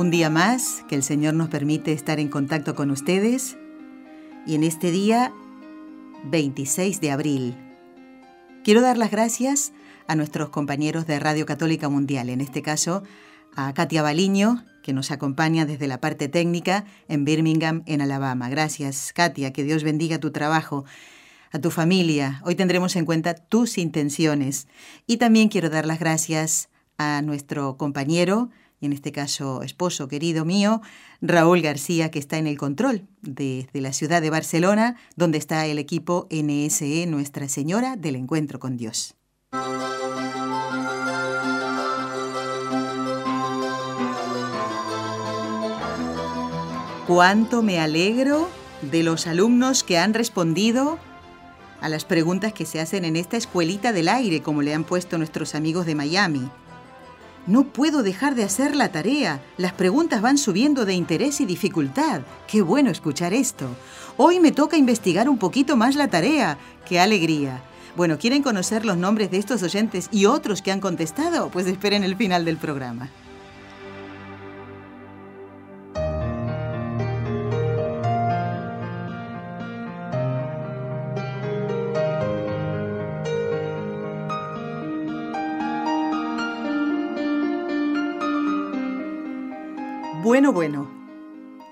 [0.00, 3.58] Un día más que el Señor nos permite estar en contacto con ustedes
[4.46, 5.30] y en este día
[6.24, 7.54] 26 de abril.
[8.64, 9.74] Quiero dar las gracias
[10.06, 13.02] a nuestros compañeros de Radio Católica Mundial, en este caso
[13.54, 18.48] a Katia Baliño, que nos acompaña desde la parte técnica en Birmingham, en Alabama.
[18.48, 20.86] Gracias, Katia, que Dios bendiga tu trabajo,
[21.52, 22.40] a tu familia.
[22.46, 24.66] Hoy tendremos en cuenta tus intenciones.
[25.06, 28.48] Y también quiero dar las gracias a nuestro compañero,
[28.80, 30.80] y en este caso esposo querido mío,
[31.20, 35.78] Raúl García, que está en el control desde la ciudad de Barcelona, donde está el
[35.78, 39.14] equipo NSE Nuestra Señora del Encuentro con Dios.
[47.06, 48.48] Cuánto me alegro
[48.82, 50.98] de los alumnos que han respondido
[51.80, 55.18] a las preguntas que se hacen en esta escuelita del aire, como le han puesto
[55.18, 56.48] nuestros amigos de Miami.
[57.46, 59.42] No puedo dejar de hacer la tarea.
[59.56, 62.20] Las preguntas van subiendo de interés y dificultad.
[62.46, 63.66] Qué bueno escuchar esto.
[64.16, 66.58] Hoy me toca investigar un poquito más la tarea.
[66.86, 67.62] Qué alegría.
[67.96, 71.50] Bueno, ¿quieren conocer los nombres de estos oyentes y otros que han contestado?
[71.50, 73.08] Pues esperen el final del programa.
[90.52, 90.90] Bueno.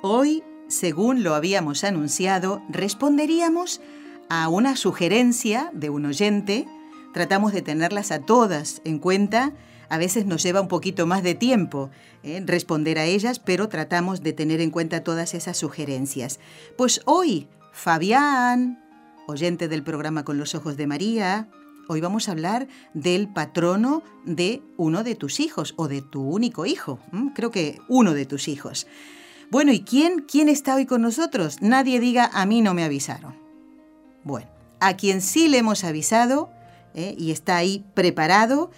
[0.02, 3.80] Hoy, según lo habíamos anunciado, responderíamos
[4.28, 6.68] a una sugerencia de un oyente.
[7.12, 9.52] Tratamos de tenerlas a todas en cuenta.
[9.88, 11.90] A veces nos lleva un poquito más de tiempo
[12.22, 12.40] ¿eh?
[12.46, 16.38] responder a ellas, pero tratamos de tener en cuenta todas esas sugerencias.
[16.76, 18.78] Pues hoy, Fabián,
[19.26, 21.48] oyente del programa Con los Ojos de María,
[21.90, 26.66] Hoy vamos a hablar del patrono de uno de tus hijos o de tu único
[26.66, 26.98] hijo.
[27.34, 28.86] Creo que uno de tus hijos.
[29.50, 31.62] Bueno, ¿y quién, quién está hoy con nosotros?
[31.62, 33.34] Nadie diga, a mí no me avisaron.
[34.22, 34.48] Bueno,
[34.80, 36.50] a quien sí le hemos avisado
[36.92, 37.14] ¿eh?
[37.16, 38.70] y está ahí preparado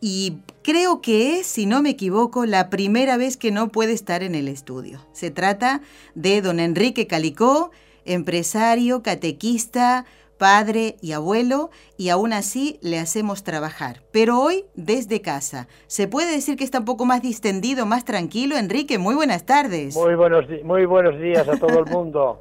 [0.00, 4.22] y creo que es, si no me equivoco, la primera vez que no puede estar
[4.22, 5.06] en el estudio.
[5.12, 5.82] Se trata
[6.14, 7.72] de don Enrique Calicó,
[8.06, 10.06] empresario, catequista,
[10.38, 14.02] padre y abuelo, y aún así le hacemos trabajar.
[14.12, 15.68] Pero hoy desde casa.
[15.86, 18.56] ¿Se puede decir que está un poco más distendido, más tranquilo?
[18.56, 19.96] Enrique, muy buenas tardes.
[19.96, 22.40] Muy buenos, muy buenos días a todo el mundo.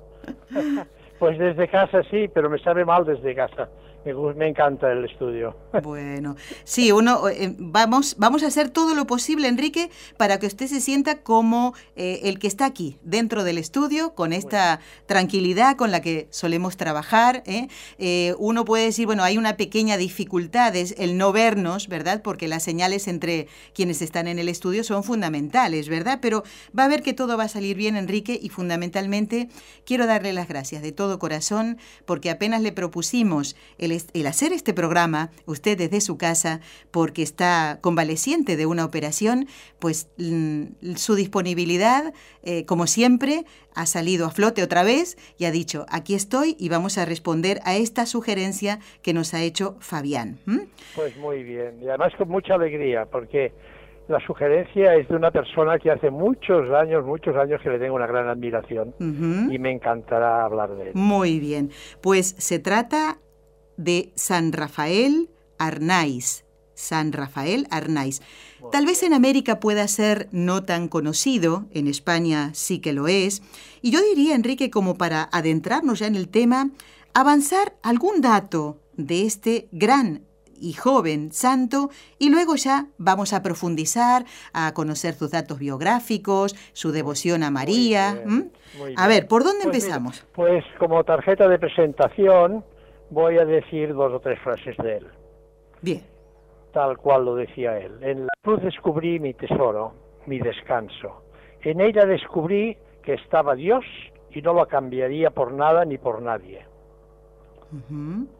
[1.20, 3.70] pues desde casa sí, pero me sabe mal desde casa
[4.06, 5.56] me, encanta el estudio.
[5.84, 10.68] Bueno, sí, uno eh, vamos, vamos a hacer todo lo posible, Enrique, para que usted
[10.68, 15.91] se sienta como eh, el que está aquí, dentro del estudio, con esta tranquilidad con
[15.91, 17.44] la que solemos trabajar.
[17.46, 17.68] ¿eh?
[18.38, 22.22] uno puede decir, bueno, hay una pequeña dificultad, es el no vernos, ¿verdad?
[22.24, 26.20] Porque las señales entre quienes están en el estudio son fundamentales, ¿verdad?
[26.22, 26.44] Pero
[26.78, 29.50] va a ver que todo va a salir bien, Enrique, y fundamentalmente
[29.85, 34.74] quiero darle las gracias de todo corazón, porque apenas le propusimos el el hacer este
[34.74, 36.59] programa, usted desde su casa,
[36.92, 39.48] porque está convaleciente de una operación,
[39.80, 43.46] pues mm, su disponibilidad, eh, como siempre,
[43.76, 47.59] ha salido a flote otra vez y ha dicho, aquí estoy y vamos a responder
[47.66, 50.38] a esta sugerencia que nos ha hecho Fabián.
[50.96, 53.52] Pues muy bien, y además con mucha alegría, porque
[54.08, 57.96] la sugerencia es de una persona que hace muchos años, muchos años que le tengo
[57.96, 60.92] una gran admiración y me encantará hablar de él.
[60.94, 61.70] Muy bien,
[62.02, 63.18] pues se trata
[63.78, 66.45] de San Rafael Arnaiz.
[66.75, 68.22] San Rafael Arnaiz.
[68.72, 73.43] Tal vez en América pueda ser no tan conocido, en España sí que lo es,
[73.81, 76.72] y yo diría, Enrique, como para adentrarnos ya en el tema,
[77.14, 80.23] avanzar algún dato de este gran
[80.59, 86.91] y joven santo y luego ya vamos a profundizar, a conocer sus datos biográficos, su
[86.91, 88.23] devoción a María.
[88.96, 90.26] A ver, ¿por dónde pues empezamos?
[90.34, 92.64] pues como tarjeta de presentación,
[93.14, 95.08] voy a decir dos o tres frases de él.
[95.82, 96.02] Bien.
[96.72, 97.98] Tal cual lo decía él.
[98.02, 99.94] En la cruz descubrí mi tesoro,
[100.26, 101.24] mi descanso.
[101.62, 103.86] En ella descubrí que estaba Dios
[104.32, 106.66] y no lo cambiaría por nada ni por nadie.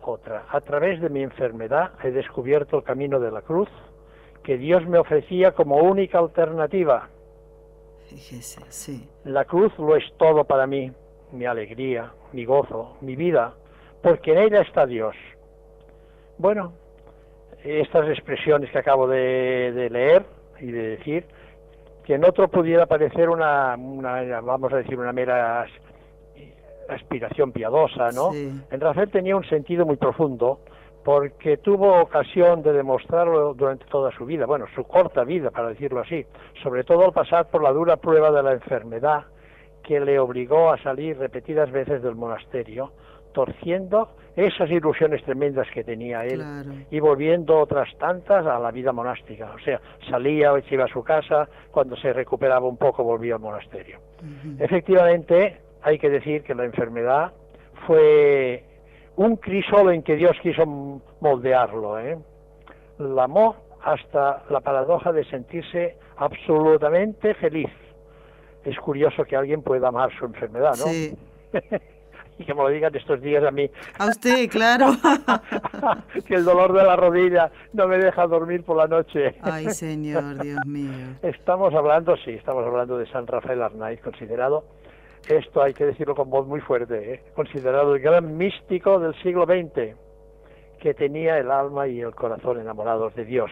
[0.02, 0.46] Otra.
[0.50, 3.70] A través de mi enfermedad he descubierto el camino de la cruz
[4.44, 7.10] que Dios me ofrecía como única alternativa.
[8.10, 9.10] Fíjese, sí.
[9.24, 10.92] La cruz lo es todo para mí,
[11.32, 13.56] mi alegría, mi gozo, mi vida,
[14.04, 15.16] porque en ella está Dios.
[16.38, 16.74] Bueno,
[17.64, 20.26] estas expresiones que acabo de, leer
[20.60, 21.26] y de decir,
[22.04, 25.66] que en otro pudiera parecer una, vamos a decir, una mera
[26.90, 28.34] aspiración piadosa, ¿no?
[28.34, 30.60] En Rafael tenía un sentido muy profundo
[31.06, 36.02] porque tuvo ocasión de demostrarlo durante toda su vida, bueno, su corta vida, para decirlo
[36.02, 36.26] así,
[36.62, 39.26] sobre todo al pasar por la dura prueba de la enfermedad
[39.84, 42.92] que le obligó a salir repetidas veces del monasterio,
[43.34, 46.44] torciendo esas ilusiones tremendas que tenía él
[46.90, 49.54] y volviendo otras tantas a la vida monástica.
[49.54, 53.42] O sea, salía, se iba a su casa, cuando se recuperaba un poco volvía al
[53.42, 54.00] monasterio.
[54.60, 57.34] Efectivamente, hay que decir que la enfermedad
[57.86, 58.64] fue
[59.16, 60.66] un crisol en que Dios quiso
[61.20, 62.00] moldearlo.
[62.00, 62.18] ¿eh?
[62.98, 67.70] La amó hasta la paradoja de sentirse absolutamente feliz.
[68.64, 70.86] Es curioso que alguien pueda amar su enfermedad, ¿no?
[70.86, 71.16] Sí.
[72.40, 73.70] y que me lo digan estos días a mí.
[73.98, 74.92] A usted, claro.
[76.28, 79.36] que el dolor de la rodilla no me deja dormir por la noche.
[79.42, 81.16] Ay, Señor, Dios mío.
[81.22, 84.64] Estamos hablando, sí, estamos hablando de San Rafael Arnaiz, considerado,
[85.28, 87.24] esto hay que decirlo con voz muy fuerte, ¿eh?
[87.34, 89.96] considerado el gran místico del siglo XX,
[90.82, 93.52] que tenía el alma y el corazón enamorados de Dios.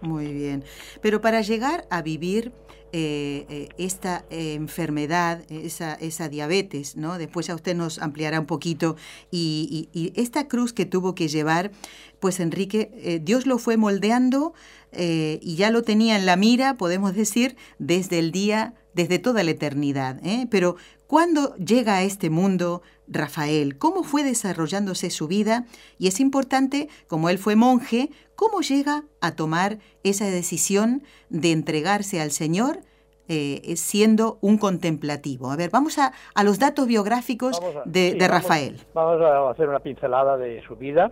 [0.00, 0.62] Muy bien.
[1.02, 2.52] Pero para llegar a vivir
[2.92, 7.18] eh, eh, esta eh, enfermedad, esa, esa, diabetes, ¿no?
[7.18, 8.96] Después ya usted nos ampliará un poquito.
[9.30, 11.70] Y, esta cruz que tuvo que llevar,
[12.20, 14.54] pues Enrique, Dios lo fue moldeando
[14.92, 19.50] y ya lo tenía en la mira, podemos decir, desde el día, desde toda la
[19.50, 20.20] eternidad.
[20.50, 20.76] Pero
[21.06, 23.78] ¿cuándo llega a este mundo Rafael?
[23.78, 25.66] ¿Cómo fue desarrollándose su vida?
[25.98, 32.20] Y es importante, como él fue monje, ¿Cómo llega a tomar esa decisión de entregarse
[32.20, 32.76] al Señor
[33.28, 35.50] eh, siendo un contemplativo?
[35.50, 36.12] A ver, vamos a,
[36.44, 38.76] los datos biográficos de, Rafael.
[38.94, 41.10] Vamos, a hacer una pincelada de su vida,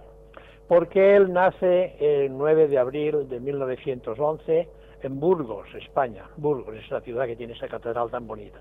[0.69, 4.69] porque él nace el 9 de abril de 1911
[5.03, 6.25] en Burgos, España.
[6.37, 8.59] Burgos es la ciudad que tiene esa catedral tan bonita.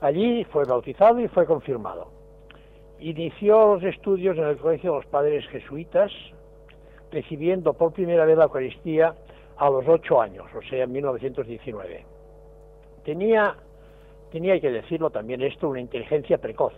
[0.00, 2.08] Allí fue bautizado y fue confirmado.
[2.98, 6.10] Inició los estudios en el Colegio de los Padres Jesuitas,
[7.10, 9.14] recibiendo por primera vez la Eucaristía
[9.56, 12.04] a los ocho años, o sea, en 1919.
[13.04, 13.54] Tenía,
[14.30, 16.74] tenía, hay que decirlo también esto, una inteligencia precoz.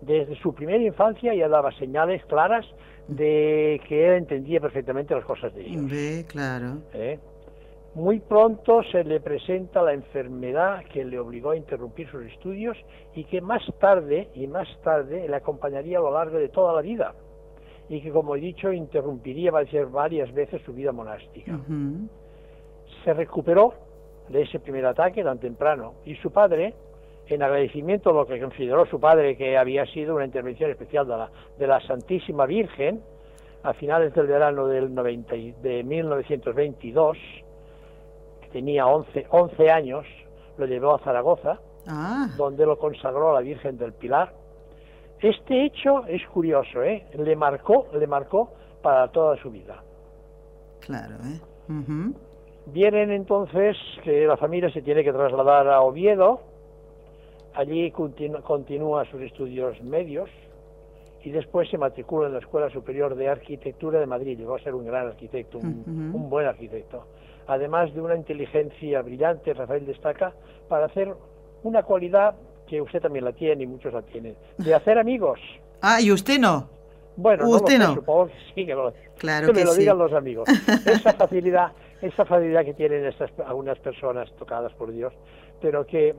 [0.00, 2.66] Desde su primera infancia ya daba señales claras
[3.08, 6.24] de que él entendía perfectamente las cosas de Dios.
[6.28, 6.78] claro.
[6.92, 7.18] ¿Eh?
[7.94, 12.76] Muy pronto se le presenta la enfermedad que le obligó a interrumpir sus estudios
[13.14, 16.82] y que más tarde y más tarde le acompañaría a lo largo de toda la
[16.82, 17.14] vida
[17.88, 21.58] y que, como he dicho, interrumpiría varias veces su vida monástica.
[23.04, 23.72] Se recuperó
[24.28, 26.74] de ese primer ataque tan temprano y su padre,
[27.26, 31.16] en agradecimiento a lo que consideró su padre que había sido una intervención especial de
[31.16, 33.00] la, de la Santísima Virgen,
[33.62, 37.47] a finales del verano del 90, de 1922, que
[38.52, 40.06] tenía 11, 11 años,
[40.56, 42.28] lo llevó a Zaragoza, ah.
[42.36, 44.32] donde lo consagró a la Virgen del Pilar
[45.20, 47.04] este hecho es curioso, ¿eh?
[47.14, 48.52] Le marcó, le marcó
[48.82, 49.82] para toda su vida.
[50.80, 51.40] Claro, ¿eh?
[52.66, 56.40] Vienen entonces que la familia se tiene que trasladar a Oviedo,
[57.54, 60.30] allí continúa sus estudios medios
[61.24, 64.38] y después se matricula en la Escuela Superior de Arquitectura de Madrid.
[64.38, 67.06] Llegó a ser un gran arquitecto, un buen arquitecto.
[67.46, 70.34] Además de una inteligencia brillante, Rafael destaca,
[70.68, 71.14] para hacer
[71.62, 72.34] una cualidad
[72.66, 75.40] que usted también la tiene y muchos la tienen, de hacer amigos.
[75.80, 76.68] Ah, ¿y usted no?
[77.16, 80.48] Bueno, usted no, supongo que sí, que, lo, claro me lo digan los amigos.
[80.86, 85.12] Esa facilidad, esa facilidad que tienen estas, algunas personas tocadas por Dios,
[85.60, 86.14] pero que,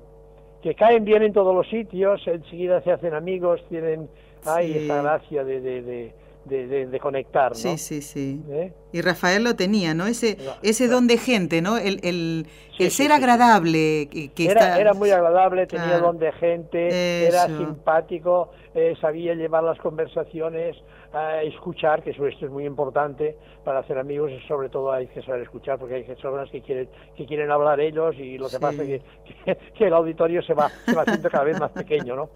[0.61, 4.09] que caen bien en todos los sitios, enseguida se hacen amigos, tienen
[4.45, 6.13] ay, esa gracia de, de
[6.49, 7.55] de, conectar, ¿no?
[7.55, 8.41] Sí, sí, sí.
[8.49, 8.73] ¿Eh?
[8.91, 10.07] Y Rafael lo tenía, ¿no?
[10.07, 11.77] Ese, ese don de gente, ¿no?
[11.77, 12.45] El, el,
[12.91, 14.09] ser agradable.
[14.09, 19.77] Que, era, era muy agradable, tenía don de gente, era simpático, eh, sabía llevar las
[19.79, 20.75] conversaciones,
[21.11, 25.23] a escuchar, que eso esto es muy importante para hacer amigos, sobre todo hay que
[25.23, 28.83] saber escuchar, porque hay personas que quieren, que quieren hablar ellos y lo que pasa
[28.83, 29.01] es
[29.45, 32.29] que, que, el auditorio se va, se va haciendo cada vez más pequeño, ¿no?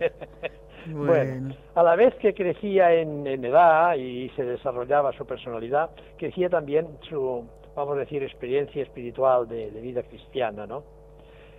[0.86, 1.54] Bueno.
[1.74, 7.44] a la vez que crecía en, edad y se desarrollaba su personalidad, crecía también su,
[7.74, 10.82] vamos a decir, experiencia espiritual de, vida cristiana, ¿no?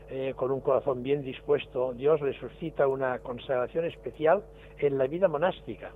[0.10, 4.44] Eh, con un corazón bien dispuesto, Dios le suscita una consagración especial
[4.78, 5.92] en la vida monástica.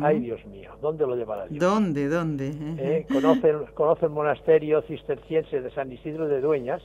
[0.00, 1.60] Ay, Dios mío, ¿dónde lo llevará Dios?
[1.60, 2.52] ¿Dónde, dónde?
[2.78, 6.82] Eh, conoce, conoce el monasterio cisterciense de San Isidro de Dueñas,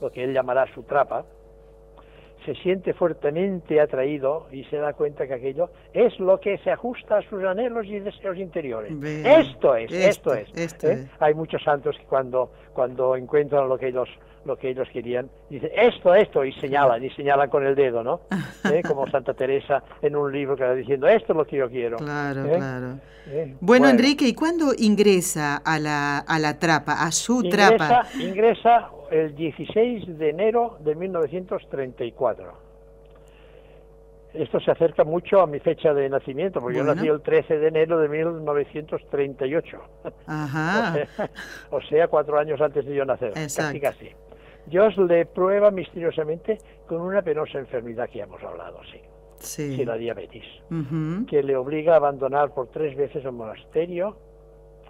[0.00, 1.24] lo que él llamará su trapa,
[2.44, 7.18] se siente fuertemente atraído y se da cuenta que aquello es lo que se ajusta
[7.18, 8.92] a sus anhelos y deseos interiores.
[9.24, 10.84] esto es, esto, es.
[10.84, 11.08] ¿eh?
[11.18, 14.08] Hay muchos santos que cuando, cuando encuentran lo que ellos
[14.44, 18.22] lo que ellos querían, dicen esto, esto, y señalan, y señalan con el dedo, ¿no?
[18.72, 18.82] ¿Eh?
[18.86, 21.98] Como Santa Teresa en un libro que va diciendo, esto es lo que yo quiero.
[21.98, 22.56] Claro, ¿Eh?
[22.56, 22.98] claro.
[23.60, 28.06] Bueno, Enrique, ¿y cuándo ingresa a la, a la trapa, a su trapa?
[28.18, 32.70] Ingresa el 16 de enero de 1934.
[34.32, 37.68] Esto se acerca mucho a mi fecha de nacimiento, porque yo nací el 13 de
[37.68, 39.78] enero de 1938.
[40.26, 40.94] Ajá.
[41.70, 44.10] o, sea, cuatro años antes de yo nacer, casi casi.
[44.66, 49.00] Dios le prueba misteriosamente con una penosa enfermedad que ya hemos hablado, sí.
[49.38, 49.84] Sí.
[49.86, 50.44] la diabetes,
[51.26, 54.14] que le obliga a abandonar por tres veces el monasterio,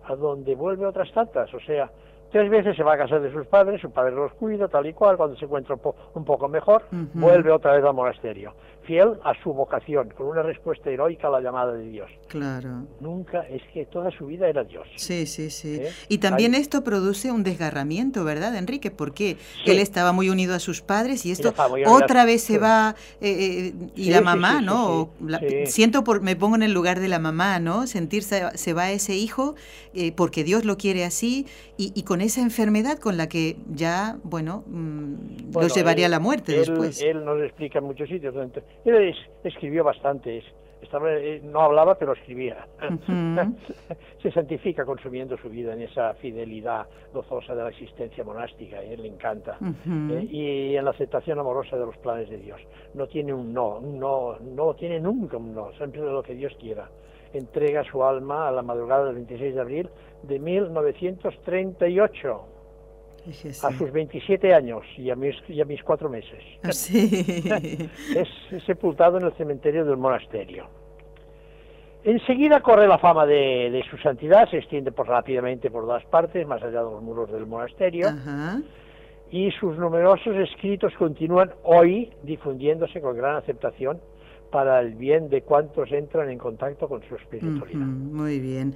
[0.05, 1.89] a donde vuelve otras tantas, o sea,
[2.31, 4.93] Tres veces se va a casa de sus padres, su padre los cuida, tal y
[4.93, 5.77] cual, cuando se encuentra
[6.15, 8.55] un, poco mejor, vuelve otra vez al monasterio,
[8.91, 12.11] fiel a su vocación, con una respuesta heroica a la llamada de Dios.
[12.27, 12.87] Claro.
[12.99, 14.89] Nunca, es que toda su vida era Dios.
[14.97, 15.77] Sí, sí, sí.
[15.77, 15.93] ¿Eh?
[16.09, 18.91] Y también esto produce un desgarramiento, ¿verdad, Enrique?
[18.91, 21.55] Porque él estaba muy unido a sus padres y esto
[21.87, 25.11] otra vez se va, eh, eh, y la mamá, ¿no?
[25.67, 27.87] siento, por, me pongo en el lugar de la mamá, ¿no?
[27.87, 29.55] Sentirse, se va ese hijo
[30.17, 34.65] porque Dios lo quiere así y, y con esa enfermedad con la que ya, bueno,
[34.67, 37.01] mm, lo llevaría a la muerte después.
[37.03, 38.35] Él nos explica en muchos sitios.
[38.85, 40.43] Él escribió bastante,
[40.81, 42.67] estaba, eh, no hablaba, pero escribía.
[44.23, 49.03] Se santifica consumiendo su vida en esa fidelidad gozosa de la existencia monástica, a él
[49.03, 49.59] le encanta.
[49.61, 52.61] Eh, y en la aceptación amorosa de los planes de Dios.
[52.95, 56.89] No tiene un no, no, no tiene nunca un no, siempre lo que Dios quiera
[57.33, 59.91] entrega su alma a la madrugada del 26 de abril
[60.23, 62.45] de 1938.
[63.63, 66.43] A sus 27 años y a mis, y a mis cuatro meses.
[66.63, 70.67] Ah, es, sepultado en el cementerio del monasterio.
[72.03, 76.63] Enseguida corre la fama de, su santidad, se extiende por, rápidamente por todas partes, más
[76.63, 78.09] allá de los muros del monasterio,
[79.31, 84.01] y sus numerosos escritos continúan hoy difundiéndose con gran aceptación
[84.51, 87.87] para el bien de cuantos entran en contacto con su espiritualidad.
[87.87, 88.75] muy bien.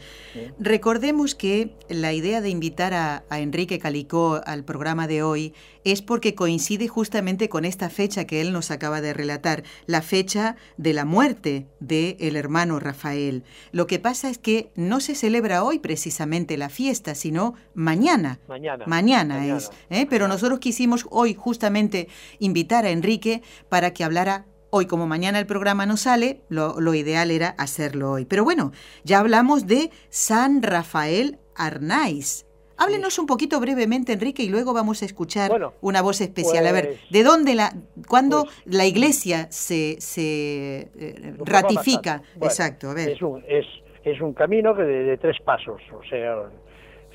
[0.58, 5.54] Recordemos que la idea de invitar a, Enrique Calicó al programa de hoy
[5.84, 10.56] es porque coincide justamente con esta fecha que él nos acaba de relatar, la fecha
[10.76, 13.42] de la muerte del el hermano Rafael.
[13.72, 18.38] Lo que pasa es que no se celebra hoy precisamente la fiesta, sino mañana.
[18.48, 18.84] Mañana.
[18.86, 19.70] Mañana, es.
[19.90, 20.06] ¿eh?
[20.08, 25.46] Pero nosotros quisimos hoy justamente invitar a Enrique para que hablara Hoy, como mañana el
[25.46, 28.24] programa no sale, lo, ideal era hacerlo hoy.
[28.24, 28.72] Pero bueno,
[29.04, 32.44] ya hablamos de San Rafael Arnaiz.
[32.76, 36.66] Háblenos un poquito brevemente, Enrique, y luego vamos a escuchar una voz especial.
[36.66, 37.72] a ver, pues ¿de dónde la,
[38.08, 42.22] cuándo pues la Iglesia se, se eh, ratifica?
[42.42, 43.10] Exacto, a ver.
[43.10, 43.66] Es un, es,
[44.02, 45.80] es un camino de, de, tres pasos.
[45.96, 46.50] O sea,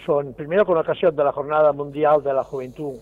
[0.06, 2.96] son primero con ocasión de la Jornada Mundial de la Juventud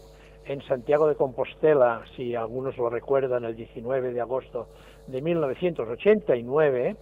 [0.47, 4.67] en Santiago de Compostela, si algunos lo recuerdan, el 19 de agosto
[5.07, 6.95] de 1989,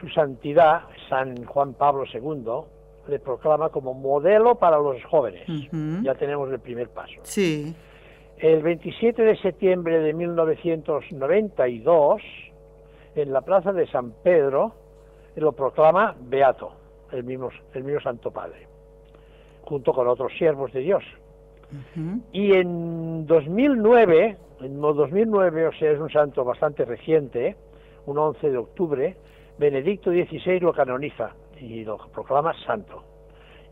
[0.00, 2.64] su santidad, San Juan Pablo II,
[3.08, 5.46] le proclama como modelo para los jóvenes.
[6.02, 7.20] Ya tenemos el primer paso.
[7.22, 7.72] Sí.
[8.38, 12.20] El 27 de septiembre de 1992,
[13.14, 14.72] en la plaza de San Pedro,
[15.36, 16.72] lo proclama Beato,
[17.12, 18.66] el mismo, el mismo Santo Padre,
[19.62, 21.04] junto con otros siervos de Dios.
[22.32, 27.56] Y en 2009, en 2009, o sea, es un santo bastante reciente,
[28.06, 29.16] un 11 de octubre,
[29.58, 33.02] Benedicto XVI lo canoniza y lo proclama santo.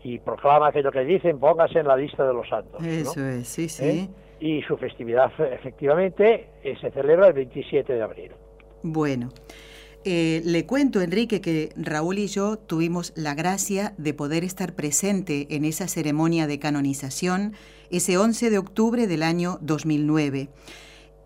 [0.05, 2.85] Y proclama aquello que dicen, póngase en la lista de los santos.
[2.85, 3.85] Eso es, sí, sí.
[3.85, 4.09] ¿Eh?
[4.41, 8.33] Y su festividad, efectivamente, eh, se celebra el 27 de abril.
[8.83, 9.29] Bueno.
[10.05, 15.47] Eh, le cuento, Enrique, que Raúl y yo tuvimos la gracia de poder estar presente
[15.51, 17.55] en esa ceremonia de canonización
[17.91, 20.49] ese 11 de octubre del año 2009.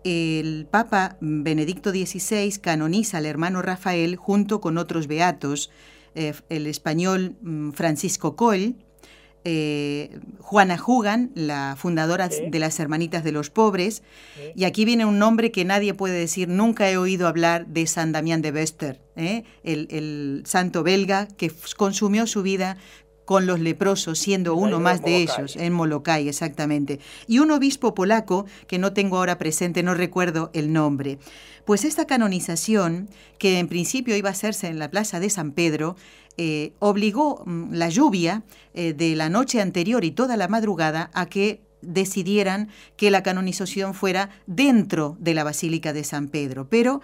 [0.03, 5.71] El Papa Benedicto XVI canoniza al hermano Rafael junto con otros beatos,
[6.13, 8.75] eh, el español mm, Francisco Coll,
[9.49, 14.03] eh, Juana Jugan, la fundadora de las Hermanitas de los Pobres,
[14.55, 18.11] y aquí viene un nombre que nadie puede decir, nunca he oído hablar de San
[18.11, 19.45] Damián de Bester, ¿eh?
[19.63, 22.77] el, el, santo belga que consumió su vida
[23.23, 26.99] con los leprosos, siendo uno más de ellos, en Molokai, exactamente.
[27.27, 31.19] Y un obispo polaco, que no tengo ahora presente, no recuerdo el nombre.
[31.65, 35.95] Pues esta canonización, que en principio iba a hacerse en la plaza de San Pedro,
[36.37, 41.25] eh, obligó mm, la lluvia eh, de la noche anterior y toda la madrugada a
[41.25, 47.01] que decidieran que la canonización fuera dentro de la Basílica de San Pedro, pero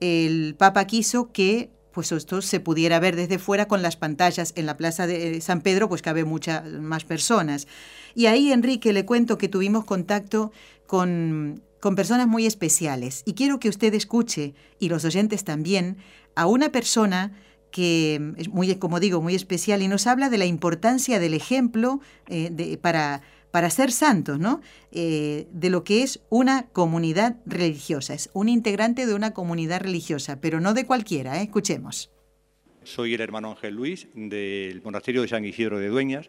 [0.00, 4.66] el Papa quiso que pues esto se pudiera ver desde fuera con las pantallas en
[4.66, 7.66] la Plaza de San Pedro, pues cabe muchas más personas.
[8.14, 10.52] Y ahí, Enrique, le cuento que tuvimos contacto
[10.86, 13.22] con, con personas muy especiales.
[13.24, 15.96] Y quiero que usted escuche, y los oyentes también,
[16.34, 17.32] a una persona
[17.70, 22.00] que es muy, como digo, muy especial y nos habla de la importancia del ejemplo
[22.28, 23.22] eh, para
[23.56, 24.60] para ser santos, ¿no?
[24.92, 28.12] Eh, de lo que es una comunidad religiosa.
[28.12, 31.40] Es un integrante de una comunidad religiosa, pero no de cualquiera.
[31.40, 31.44] ¿eh?
[31.44, 32.10] Escuchemos.
[32.84, 36.28] Soy el hermano Ángel Luis del monasterio de San Isidro de Dueñas.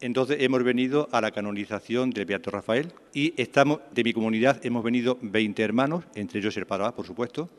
[0.00, 4.82] Entonces hemos venido a la canonización del Beato Rafael y estamos, de mi comunidad hemos
[4.82, 7.50] venido 20 hermanos, entre ellos el Padre, por supuesto,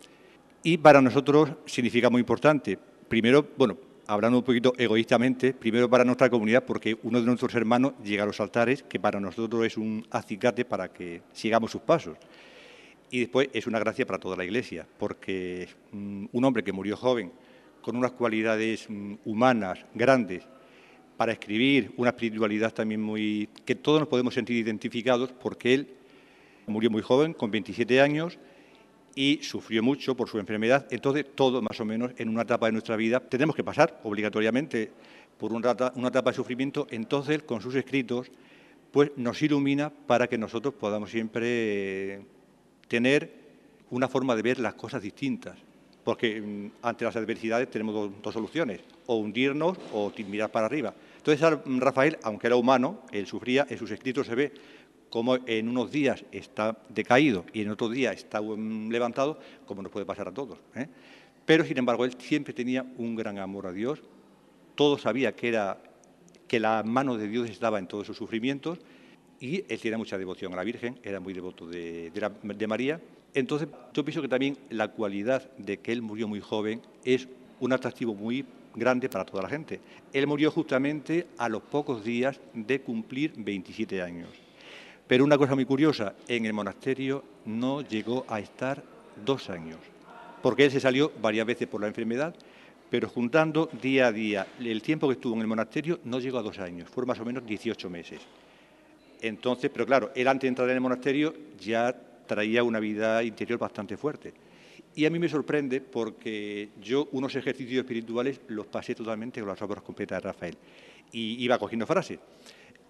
[0.64, 2.80] y para nosotros significa muy importante.
[3.08, 7.94] Primero, bueno, hablando un poquito egoístamente, primero para nuestra comunidad, porque uno de nuestros hermanos
[8.04, 12.18] llega a los altares, que para nosotros es un acicate para que sigamos sus pasos.
[13.12, 16.98] Y después es una gracia para toda la Iglesia, porque mm, un hombre que murió
[16.98, 17.32] joven,
[17.82, 20.44] con unas cualidades mm, humanas grandes,
[21.16, 23.48] para escribir, una espiritualidad también muy...
[23.66, 25.88] que todos nos podemos sentir identificados, porque él
[26.66, 28.40] murió muy joven, con 27 años,
[29.16, 30.86] y sufrió mucho por su enfermedad.
[30.92, 34.92] Entonces, todo más o menos en una etapa de nuestra vida tenemos que pasar obligatoriamente
[35.38, 36.86] por una etapa, de sufrimiento.
[36.92, 38.30] Entonces, con sus escritos,
[38.92, 42.22] pues nos ilumina para que nosotros podamos siempre
[42.88, 43.46] tener
[43.90, 45.58] una forma de ver las cosas distintas.
[46.04, 50.94] Porque mm, ante las adversidades tenemos dos, soluciones, o hundirnos o mirar para arriba.
[51.18, 54.52] Entonces, Rafael, aunque era humano, él sufría, en sus escritos se ve
[55.16, 60.06] como en unos días está decaído y en otros días está levantado, como nos puede
[60.06, 60.58] pasar a todos.
[60.76, 60.88] ¿eh?
[61.46, 64.02] Pero, sin embargo, él siempre tenía un gran amor a Dios,
[64.76, 65.78] todo sabía que, era,
[66.50, 68.80] que la mano de Dios estaba en todos sus sufrimientos
[69.40, 73.00] y él tenía mucha devoción a la Virgen, era muy devoto de, de María.
[73.34, 77.30] Entonces, yo pienso que también la cualidad de que él murió muy joven es
[77.62, 78.44] un atractivo muy
[78.76, 79.80] grande para toda la gente.
[80.12, 84.45] Él murió justamente a los pocos días de cumplir 27 años.
[85.08, 88.84] Pero una cosa muy curiosa, en el monasterio no llegó a estar
[89.24, 89.78] dos años,
[90.42, 92.34] porque él se salió varias veces por la enfermedad,
[92.90, 96.44] pero juntando día a día el tiempo que estuvo en el monasterio no llegó a
[96.44, 98.20] dos años, fue más o menos 18 meses.
[99.22, 103.60] Entonces, pero claro, él antes de entrar en el monasterio ya traía una vida interior
[103.60, 104.34] bastante fuerte.
[104.96, 109.62] Y a mí me sorprende porque yo unos ejercicios espirituales los pasé totalmente con las
[109.62, 110.58] obras completas de Rafael
[111.12, 112.20] y iba cogiendo frases.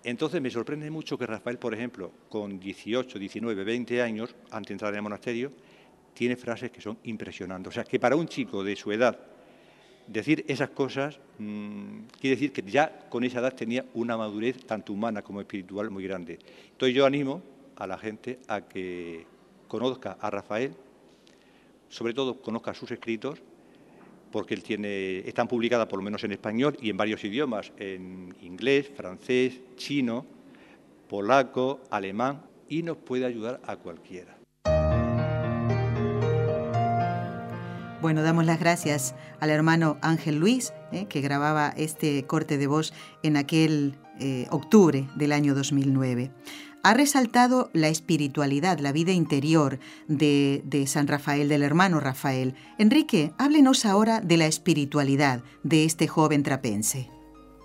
[0.05, 4.73] Entonces me sorprende mucho que Rafael, por ejemplo, con 18, 19, 20 años, antes de
[4.73, 5.51] entrar en el monasterio,
[6.13, 7.69] tiene frases que son impresionantes.
[7.69, 9.17] O sea, que para un chico de su edad
[10.05, 14.93] decir esas cosas mm, quiere decir que ya con esa edad tenía una madurez tanto
[14.93, 16.37] humana como espiritual muy grande.
[16.69, 17.41] Entonces yo animo
[17.75, 19.25] a la gente a que
[19.67, 20.75] conozca a Rafael,
[21.89, 23.41] sobre todo conozca sus escritos,
[24.36, 28.36] porque él tiene, están publicadas por lo menos en español y en varios idiomas, en
[28.41, 30.26] inglés, francés, chino,
[31.08, 34.36] polaco, alemán, y nos puede ayudar a cualquiera.
[38.02, 42.91] Bueno, damos las gracias al hermano Ángel Luis, eh, que grababa este corte de voz
[43.24, 46.30] en aquel eh, octubre del año 2009
[46.86, 52.54] ha resaltado la espiritualidad, la vida interior de, San Rafael, del hermano Rafael.
[52.78, 57.10] Enrique, háblenos ahora de la espiritualidad de este joven trapense.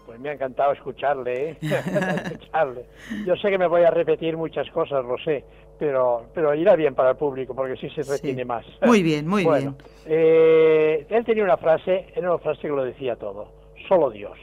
[0.07, 1.59] Pues me ha encantado escucharle, ¿eh?
[1.61, 2.87] escucharle.
[3.27, 5.45] Yo sé que me voy a repetir muchas cosas, lo sé,
[5.79, 8.65] pero, pero irá bien para el público porque sí se retiene más.
[8.87, 9.77] Muy bien, muy bien.
[10.07, 13.53] Eh, él tenía una frase, era una frase que lo decía todo,
[13.87, 14.39] solo Dios,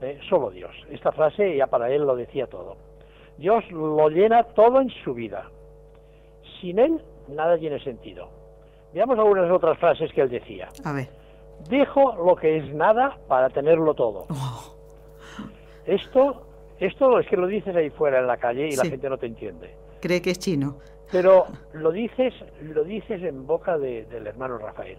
[0.00, 0.18] ¿eh?
[0.28, 0.72] solo Dios.
[0.90, 2.90] Esta frase ya para él lo decía todo.
[3.38, 5.50] Dios lo llena todo en su vida.
[6.60, 8.28] Sin Él, nada tiene sentido.
[8.92, 10.68] Veamos algunas otras frases que él decía.
[10.84, 11.08] A ver.
[11.68, 14.26] Dejo lo que es nada para tenerlo todo.
[14.28, 14.74] Oh.
[15.86, 16.46] Esto,
[16.78, 19.26] esto es que lo dices ahí fuera en la calle y la gente no te
[19.26, 19.74] entiende.
[20.00, 20.78] Cree que es chino.
[21.10, 24.98] Pero lo dices, lo dices en boca del hermano Rafael,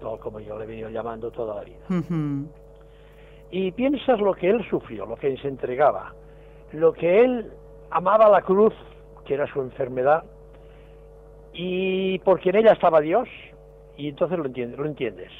[0.00, 1.78] todo como yo le he venido llamando toda la vida.
[3.50, 6.14] Y piensas lo que él sufrió, lo que se entregaba,
[6.72, 7.50] lo que él
[7.90, 8.74] amaba la cruz,
[9.24, 10.24] que era su enfermedad,
[11.52, 13.28] y porque en ella estaba Dios,
[13.96, 14.78] y entonces lo entiendes.
[14.78, 15.32] Lo entiendes.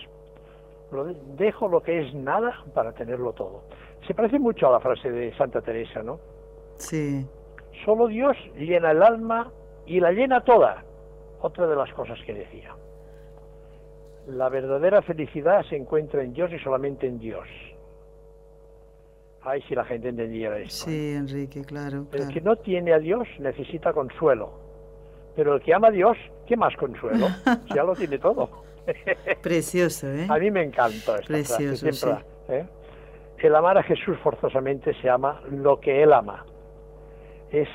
[1.36, 3.62] dejo lo que es nada para tenerlo todo.
[4.06, 6.18] Se parece mucho a la frase de Santa Teresa, ¿no?
[6.76, 7.26] Sí.
[7.84, 9.50] Solo Dios llena el alma
[9.86, 10.84] y la llena toda.
[11.40, 12.74] Otra de las cosas que decía.
[14.26, 17.46] La verdadera felicidad se encuentra en Dios y solamente en Dios.
[19.48, 20.90] Ay, si la gente entendiera esto.
[20.90, 22.06] Sí, Enrique, claro.
[22.12, 24.50] El que no tiene a Dios necesita consuelo.
[25.34, 27.28] Pero el que ama a Dios, ¿qué más consuelo?
[27.74, 28.50] ya lo tiene todo.
[29.42, 30.26] Precioso, ¿eh?
[30.28, 31.92] A mí me encanta esta Precioso, frase.
[31.92, 32.66] Siempre, ¿eh?
[33.38, 36.44] El amar a Jesús forzosamente se ama lo que Él ama.
[37.50, 37.68] Es,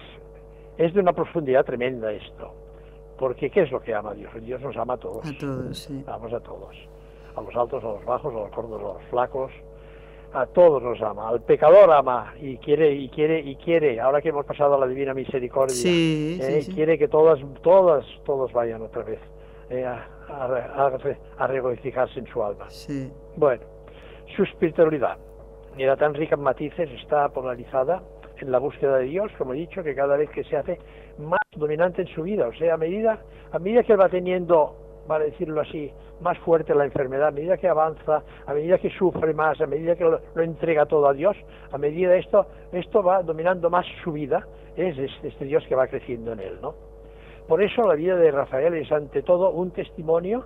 [0.78, 2.54] es de una profundidad tremenda esto.
[3.18, 4.32] Porque ¿qué es lo que ama Dios?
[4.44, 5.26] Dios nos ama a todos.
[5.26, 6.04] A todos, sí.
[6.06, 6.76] Amamos a todos.
[7.36, 9.52] A los altos, a los bajos, a los gordos, a los flacos.
[10.34, 11.30] A todos nos ama.
[11.30, 14.00] Al pecador ama y quiere, y quiere, y quiere.
[14.00, 16.74] Ahora que hemos pasado a la divina misericordia, sí, eh, sí, sí.
[16.74, 19.20] quiere que todas, todas, todos vayan otra vez
[19.70, 20.92] eh, a, a,
[21.38, 22.70] a, regocijarse en su alma.
[22.70, 23.12] Sí.
[23.36, 23.64] Bueno,
[24.36, 25.18] su espiritualidad
[25.78, 28.02] era tan rica en matices, está polarizada
[28.40, 30.80] en la búsqueda de Dios, como he dicho, que cada vez que se hace
[31.18, 33.20] más dominante en su vida, o sea, a medida,
[33.52, 34.76] a medida que va teniendo,
[35.08, 39.34] para decirlo así, más fuerte la enfermedad, a medida que avanza, a medida que sufre
[39.34, 41.36] más, a medida que lo, lo entrega todo a Dios,
[41.72, 45.76] a medida de esto, esto va dominando más su vida, es este, este Dios que
[45.76, 46.74] va creciendo en él, ¿no?
[47.48, 50.46] Por eso la vida de Rafael es ante todo un testimonio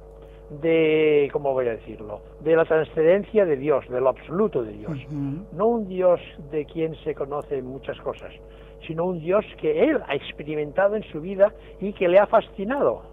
[0.49, 4.97] de, ¿cómo voy a decirlo?, de la transcendencia de Dios, de lo absoluto de Dios.
[5.11, 5.45] Uh -huh.
[5.51, 6.19] No un Dios
[6.51, 8.33] de quien se conoce muchas cosas,
[8.87, 13.03] sino un Dios que él ha experimentado en su vida y que le ha fascinado.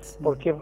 [0.00, 0.18] Sí.
[0.24, 0.54] Porque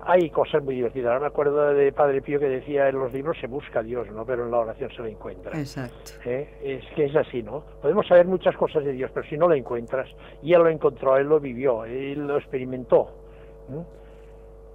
[0.00, 1.08] hay cosas muy divertidas.
[1.08, 4.08] Ahora me acuerdo de Padre Pío que decía en los libros se busca a Dios,
[4.10, 4.24] ¿no?
[4.24, 5.58] Pero en la oración se lo encuentra.
[5.58, 6.12] Exacto.
[6.24, 6.48] ¿Eh?
[6.62, 7.64] Es que es así, ¿no?
[7.82, 10.08] Podemos saber muchas cosas de Dios, pero si no lo encuentras,
[10.42, 13.08] y él lo encontró, él lo vivió, él lo experimentó.
[13.68, 13.98] ¿Mm?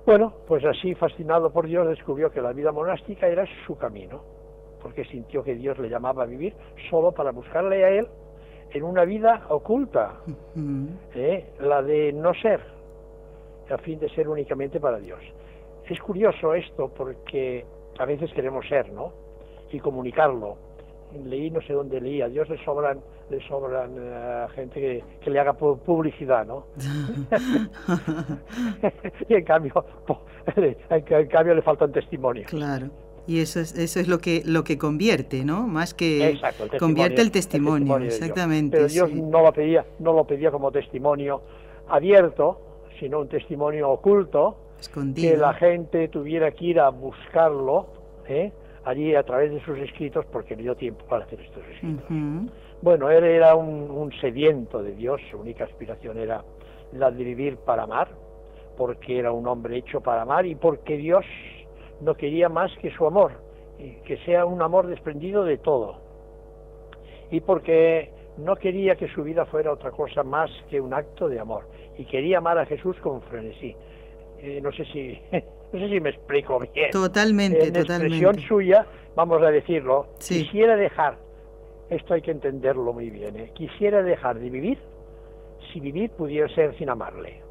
[0.06, 4.22] Bueno, pues así, fascinado por Dios, descubrió que la vida monástica era su camino,
[4.82, 6.54] porque sintió que Dios le llamaba a vivir
[6.90, 8.08] solo para buscarle a él
[8.72, 10.20] en una vida oculta.
[11.16, 11.54] ¿eh?
[11.60, 12.60] la de no ser,
[13.70, 15.20] a fin de ser únicamente para Dios.
[15.90, 17.66] Es curioso esto porque
[18.00, 19.14] a veces queremos ser, ¿no?
[19.72, 20.58] Y comunicarlo.
[21.26, 23.00] Leí, no sé dónde leí, a Dios le sobran,
[23.30, 26.66] le sobran uh, gente que, que, le haga publicidad, ¿no?
[29.30, 29.86] y en cambio,
[30.58, 32.50] en cambio le faltan testimonios.
[32.50, 32.90] Claro.
[33.26, 35.66] Y eso es, eso es lo que lo que convierte, ¿no?
[35.66, 38.78] Más que Exacto, el convierte el testimonio, el testimonio exactamente.
[38.78, 39.22] Pero Dios sí.
[39.22, 41.42] no lo pedía, no lo pedía como testimonio
[41.88, 42.60] abierto,
[43.00, 45.32] sino un testimonio oculto, Escondido.
[45.32, 47.88] que la gente tuviera que ir a buscarlo,
[48.28, 48.52] ¿eh?
[48.86, 52.04] allí a través de sus escritos, porque le dio tiempo para hacer estos escritos.
[52.10, 52.50] Uh -huh.
[52.82, 56.44] Bueno, él era un, un sediento de Dios, su única aspiración era
[56.92, 58.10] la de vivir para amar,
[58.78, 61.26] porque era un hombre hecho para amar y porque Dios
[62.02, 63.32] no quería más que su amor,
[63.78, 65.98] que sea un amor desprendido de todo.
[67.32, 71.40] Y porque no quería que su vida fuera otra cosa más que un acto de
[71.40, 71.68] amor.
[71.98, 73.76] Y quería amar a Jesús con frenesí.
[74.40, 75.20] Eh, no sé si
[75.74, 76.92] no sé si me explico bien.
[76.92, 78.16] Totalmente, en totalmente.
[78.16, 80.44] expresión suya, vamos a decirlo, sí.
[80.44, 81.18] quisiera dejar,
[81.90, 83.52] esto hay que entenderlo muy bien, ¿eh?
[83.56, 84.78] quisiera dejar de vivir
[85.72, 87.42] si vivir pudiera ser sin amarle.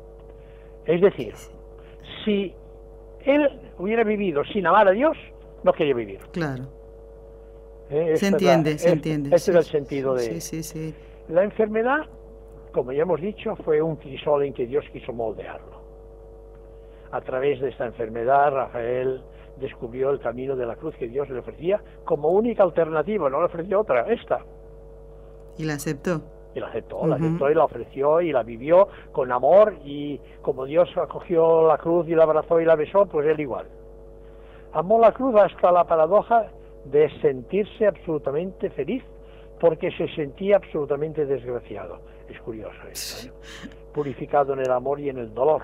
[0.86, 1.34] Es decir,
[2.24, 2.54] si
[3.24, 5.16] él hubiera vivido sin amar a Dios,
[5.64, 6.20] no quería vivir.
[6.32, 6.64] Claro.
[7.92, 8.16] ¿Eh?
[8.16, 9.36] Se entiende, la, se entiende.
[9.36, 10.22] Este sí, es el sentido de...
[10.22, 10.94] Sí, sí, sí.
[11.28, 12.06] La enfermedad,
[12.72, 15.82] como ya hemos dicho, fue un crisol en que Dios quiso moldearlo.
[17.10, 19.22] A través de esta enfermedad, Rafael
[19.60, 23.46] descubrió el camino de la cruz que Dios le ofrecía como única alternativa, no le
[23.46, 24.40] ofreció otra, esta.
[25.58, 26.22] Y la aceptó.
[26.54, 27.08] Y la aceptó, uh -huh.
[27.08, 31.76] la aceptó y la ofreció y la vivió con amor y como Dios acogió la
[31.76, 33.66] cruz y la abrazó y la besó, pues él igual.
[34.72, 36.48] Amó la cruz hasta la paradoja
[36.84, 39.02] de sentirse absolutamente feliz
[39.60, 42.00] porque se sentía absolutamente desgraciado.
[42.28, 43.32] Es curioso esto, ¿eh?
[43.94, 45.62] Purificado en el amor y en el dolor.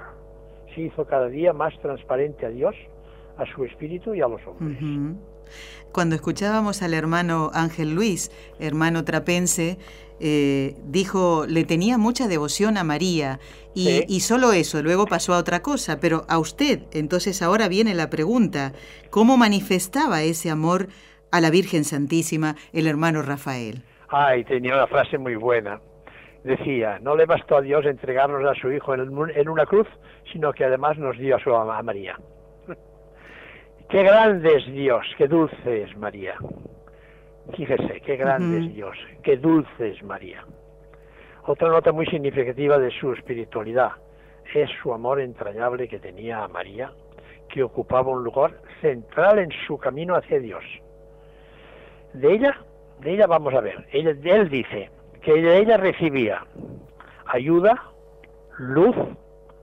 [0.74, 2.76] Se hizo cada día más transparente a Dios,
[3.36, 4.80] a su espíritu y a los hombres.
[4.80, 5.16] Uh -huh.
[5.92, 8.30] Cuando escuchábamos al hermano Ángel Luis,
[8.60, 9.78] hermano trapense,
[10.20, 13.38] eh, dijo, le tenía mucha devoción a María
[13.74, 14.04] y, sí.
[14.08, 18.10] y, solo eso, luego pasó a otra cosa, pero a usted, entonces ahora viene la
[18.10, 18.72] pregunta,
[19.10, 20.88] ¿cómo manifestaba ese amor
[21.30, 23.82] a la Virgen Santísima el hermano Rafael?
[24.08, 25.80] Ay, tenía una frase muy buena.
[26.44, 29.02] Decía, no le bastó a Dios entregarnos a su Hijo en,
[29.34, 29.86] en una cruz,
[30.32, 32.16] sino que además nos dio a su a María.
[33.88, 36.34] Qué grande es Dios, qué dulce es María.
[37.56, 38.66] Fíjese, qué grande uh -huh.
[38.66, 40.44] es Dios, qué dulce es María.
[41.46, 43.92] Otra nota muy significativa de su espiritualidad
[44.54, 46.92] es su amor entrañable que tenía a María,
[47.48, 50.64] que ocupaba un lugar central en su camino hacia Dios.
[52.12, 52.60] De ella,
[53.00, 54.90] de ella vamos a ver, ella, él dice
[55.22, 56.44] que de ella recibía
[57.24, 57.74] ayuda,
[58.58, 58.96] luz,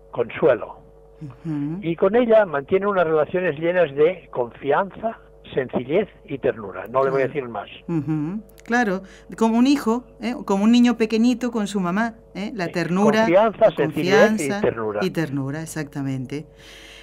[0.10, 0.85] consuelo.
[1.22, 1.80] Uh -huh.
[1.82, 5.20] Y con ella mantiene unas relaciones llenas de confianza
[5.54, 6.88] sencillez y ternura.
[6.88, 7.70] No le voy a decir más.
[8.64, 9.04] Claro,
[9.38, 10.36] como un hijo, ¿eh?
[10.46, 12.52] como un niño pequeñito con su mamá, ¿eh?
[12.54, 15.00] la ternura, confianza, sencillez y ternura.
[15.04, 16.46] Y ternura, exactamente.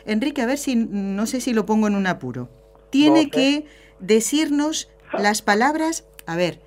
[0.04, 2.48] Enrique, a ver si, no sé si lo pongo en un apuro.
[2.90, 3.64] Tiene que
[4.00, 6.60] decirnos las palabras, a ver,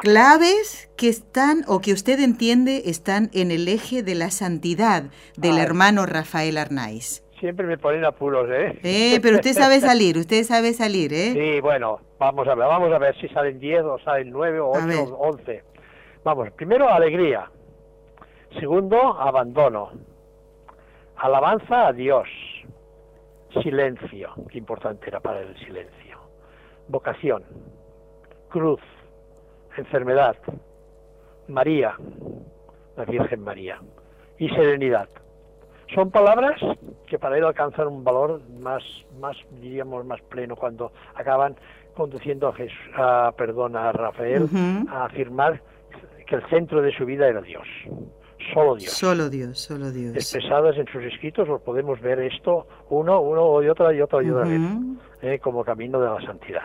[0.00, 5.04] claves que están o que usted entiende están en el eje de la santidad
[5.36, 7.22] del hermano Rafael Arnaiz.
[7.40, 8.78] Siempre me ponen apuros, ¿eh?
[8.82, 11.32] Eh, pero usted sabe salir, usted sabe salir, ¿eh?
[11.32, 14.70] Sí, bueno, vamos a ver, vamos a ver si salen 10 o salen 9 o
[14.70, 15.62] 8 o 11.
[16.24, 17.50] Vamos, primero alegría.
[18.58, 19.90] Segundo, abandono.
[21.16, 22.28] Alabanza a Dios.
[23.62, 26.18] Silencio, qué importante era para el silencio.
[26.88, 27.44] Vocación.
[28.48, 28.80] Cruz.
[29.76, 30.36] Enfermedad.
[31.48, 31.96] María.
[32.96, 33.80] La Virgen María.
[34.38, 35.08] Y serenidad
[35.94, 36.60] son palabras
[37.06, 38.82] que para él alcanzan un valor más,
[39.20, 41.56] más diríamos, más pleno cuando acaban
[41.94, 44.48] conduciendo a, Jesús, a, perdón, a Rafael
[44.88, 45.60] a afirmar
[46.26, 47.66] que el centro de su vida era Dios.
[48.52, 48.92] Solo Dios.
[48.92, 50.14] Solo Dios, solo Dios.
[50.14, 54.30] Expresadas en sus escritos, os podemos ver esto uno, uno y otra y otra y
[54.30, 54.60] otra vez,
[55.22, 56.62] eh, como camino de la santidad.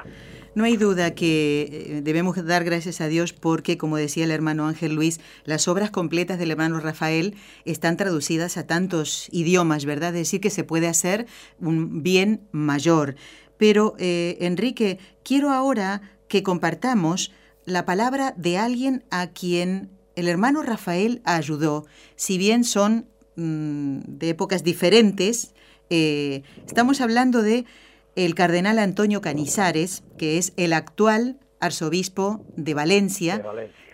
[0.55, 4.67] No hay duda que eh, debemos dar gracias a Dios porque, como decía el hermano
[4.67, 7.35] Ángel Luis, las obras completas del hermano Rafael
[7.65, 10.09] están traducidas a tantos idiomas, ¿verdad?
[10.09, 11.27] Es decir, que se puede hacer
[11.59, 13.15] un bien mayor.
[13.57, 17.31] Pero, eh, Enrique, quiero ahora que compartamos
[17.65, 21.85] la palabra de alguien a quien el hermano Rafael ayudó,
[22.15, 25.53] si bien son mm, de épocas diferentes,
[25.89, 27.65] eh, estamos hablando de
[28.15, 33.43] el cardenal Antonio Canizares, que es el actual arzobispo de Valencia,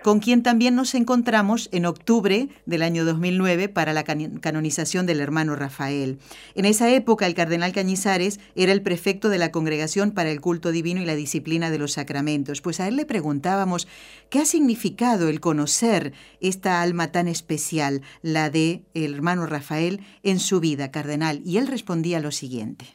[0.04, 5.56] con quien también nos encontramos en octubre del año 2009 para la canonización del hermano
[5.56, 6.19] Rafael.
[6.54, 10.71] En esa época el cardenal Cañizares era el prefecto de la Congregación para el Culto
[10.71, 12.62] Divino y la Disciplina de los Sacramentos.
[12.62, 13.88] Pues a él le preguntábamos
[14.30, 20.39] qué ha significado el conocer esta alma tan especial, la de el hermano Rafael, en
[20.39, 22.94] su vida, cardenal, y él respondía lo siguiente.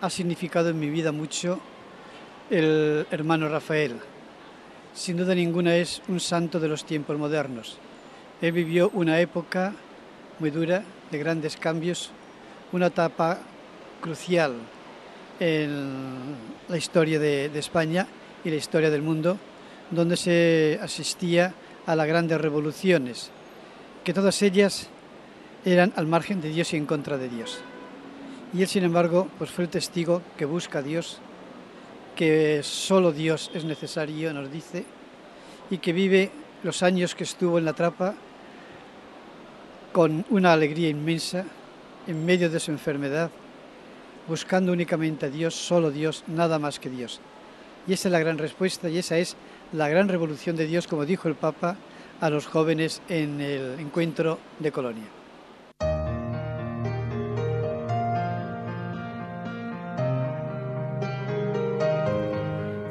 [0.00, 1.60] Ha significado en mi vida mucho
[2.50, 4.00] el hermano Rafael
[4.94, 7.78] sin duda ninguna es un santo de los tiempos modernos.
[8.40, 9.72] Él vivió una época
[10.38, 12.10] muy dura, de grandes cambios,
[12.72, 13.40] una etapa
[14.00, 14.54] crucial
[15.38, 16.36] en
[16.68, 18.06] la historia de, España
[18.44, 19.36] y la historia del mundo,
[19.90, 21.52] donde se asistía
[21.86, 23.30] a las grandes revoluciones,
[24.04, 24.88] que todas ellas
[25.64, 27.60] eran al margen de Dios y en contra de Dios.
[28.52, 31.20] Y él, sin embargo, pues fue el testigo que busca a Dios
[32.20, 34.84] que solo Dios es necesario, nos dice,
[35.70, 36.30] y que vive
[36.62, 38.14] los años que estuvo en la trapa
[39.92, 41.46] con una alegría inmensa
[42.06, 43.30] en medio de su enfermedad,
[44.28, 47.20] buscando únicamente a Dios, solo Dios, nada más que Dios.
[47.86, 49.36] Y esa es la gran respuesta y esa es
[49.72, 51.76] la gran revolución de Dios, como dijo el Papa
[52.20, 55.19] a los jóvenes en el encuentro de Colonia.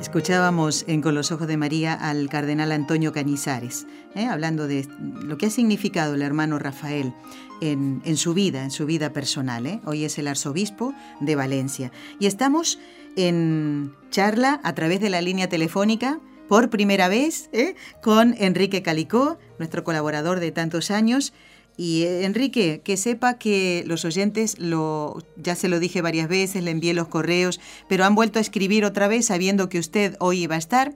[0.09, 4.25] Escuchábamos en Con los Ojos de María al cardenal Antonio Canizares, ¿eh?
[4.25, 7.13] hablando de lo que ha significado el hermano Rafael
[7.61, 9.67] en, su vida, en su vida personal.
[9.67, 9.79] ¿eh?
[9.85, 11.91] Hoy es el arzobispo de Valencia.
[12.19, 12.79] Y estamos
[13.17, 17.75] en charla a través de la línea telefónica por primera vez ¿eh?
[18.01, 21.33] con Enrique Calicó, nuestro colaborador de tantos años
[21.79, 26.61] y eh, Enrique, que sepa que los oyentes, lo, ya se lo dije varias veces,
[26.61, 30.43] le envié los correos, pero han vuelto a escribir otra vez sabiendo que usted hoy
[30.43, 30.91] iba a estar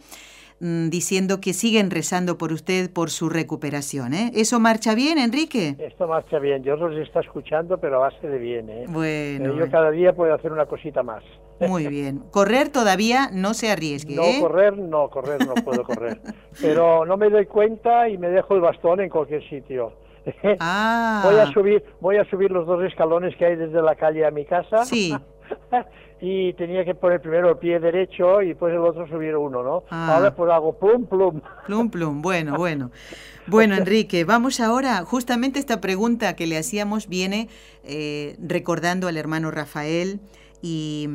[0.60, 4.13] mm, diciendo que siguen rezando por usted por su recuperación.
[4.13, 4.32] ¿eh?
[4.36, 5.78] ¿Eso marcha bien, Enrique?
[5.80, 6.63] Esto marcha bien.
[6.63, 8.69] Yo los está escuchando, pero a base de bien.
[8.69, 8.84] ¿eh?
[8.89, 9.56] Bueno.
[9.56, 11.24] yo cada día puedo hacer una cosita más.
[11.62, 12.24] Muy bien.
[12.30, 14.17] Correr todavía no se arriesgue.
[14.17, 14.38] No, ¿eh?
[14.41, 16.19] correr, no, correr no puedo correr.
[16.62, 19.93] Pero no me doy cuenta y me dejo el bastón en cualquier sitio.
[20.59, 21.21] Ah.
[21.25, 24.31] Voy a subir, voy a subir los dos escalones que hay desde la calle a
[24.31, 24.86] mi casa.
[24.86, 25.13] Sí.
[26.21, 29.83] y tenía que poner primero el pie derecho y después el otro subir uno, ¿no?
[29.89, 30.15] Ah.
[30.15, 31.41] Ahora pues hago plum plum.
[31.65, 32.91] Plum plum, bueno, bueno.
[33.45, 37.49] Bueno, Enrique, vamos ahora, justamente esta pregunta que le hacíamos viene
[37.83, 40.21] eh, recordando al hermano Rafael
[40.62, 41.09] y,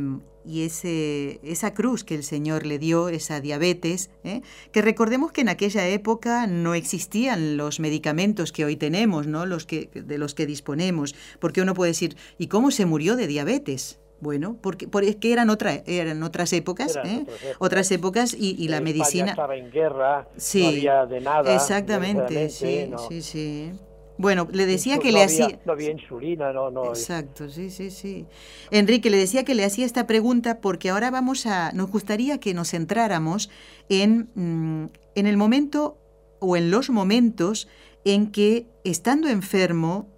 [0.48, 4.40] y ese, esa cruz que el Señor le dio, esa diabetes, ¿eh?
[4.72, 9.44] que recordemos que en aquella época no existían los medicamentos que hoy tenemos, ¿no?
[9.44, 13.26] los que, de los que disponemos, porque uno puede decir, ¿y cómo se murió de
[13.26, 14.00] diabetes?
[14.20, 17.26] Bueno, porque, porque eran, otra, eran otras épocas, ¿eh?
[17.58, 19.30] otras épocas, y, la medicina...
[19.30, 21.54] estaba en guerra, sí, no había de nada.
[21.54, 23.72] Exactamente, sí, sí, sí.
[24.18, 25.60] Bueno, le decía que no le había- hacía...
[25.64, 26.86] No había insulina, no, no.
[26.86, 28.26] Exacto, sí, sí, sí.
[28.70, 32.52] Enrique, le decía que le hacía esta pregunta porque ahora vamos a, nos gustaría que
[32.52, 33.48] nos centráramos
[33.88, 35.96] en, mm, en el momento
[36.40, 37.68] o en los momentos
[38.04, 40.08] en que, estando enfermo,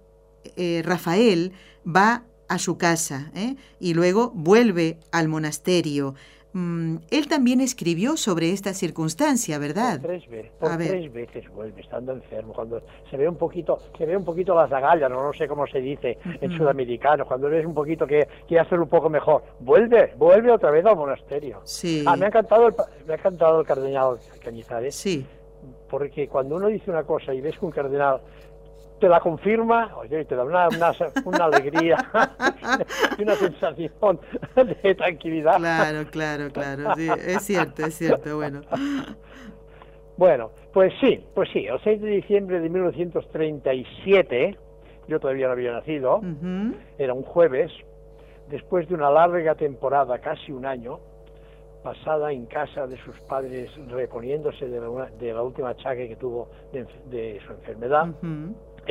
[0.55, 1.51] eh, Rafael
[1.87, 3.55] va a su casa ¿eh?
[3.79, 6.15] y luego vuelve al monasterio.
[6.53, 10.01] Mm, él también escribió sobre esta circunstancia, ¿verdad?
[10.01, 14.05] Por tres veces, por tres veces vuelve estando enfermo, cuando se ve un poquito, se
[14.05, 16.57] ve un poquito las agallas, no, no sé cómo se dice en Ujú.
[16.57, 20.85] sudamericano, cuando ves un poquito que quiere hacer un poco mejor, vuelve, vuelve otra vez
[20.85, 21.61] al monasterio.
[21.63, 22.73] Sí, Ah, me ha encantado el,
[23.07, 25.25] me ha encantado el cardenal Cañizares, sí,
[25.89, 28.19] porque cuando uno dice una cosa y ves que un cardenal
[29.01, 30.93] te la confirma, oye, te da una, una,
[31.25, 31.97] una alegría
[33.17, 34.19] y una sensación
[34.55, 35.57] de tranquilidad.
[35.57, 38.61] claro, claro, claro, sí, es cierto, es cierto, bueno.
[40.17, 44.55] Bueno, pues sí, pues sí, el 6 de diciembre de 1937,
[45.07, 46.21] yo todavía no había nacido,
[46.99, 47.71] era un jueves,
[48.49, 50.99] después de una larga temporada, casi un año,
[51.83, 56.49] pasada en casa de sus padres reponiéndose de la, de la última achaque que tuvo
[56.71, 58.09] de, de su enfermedad.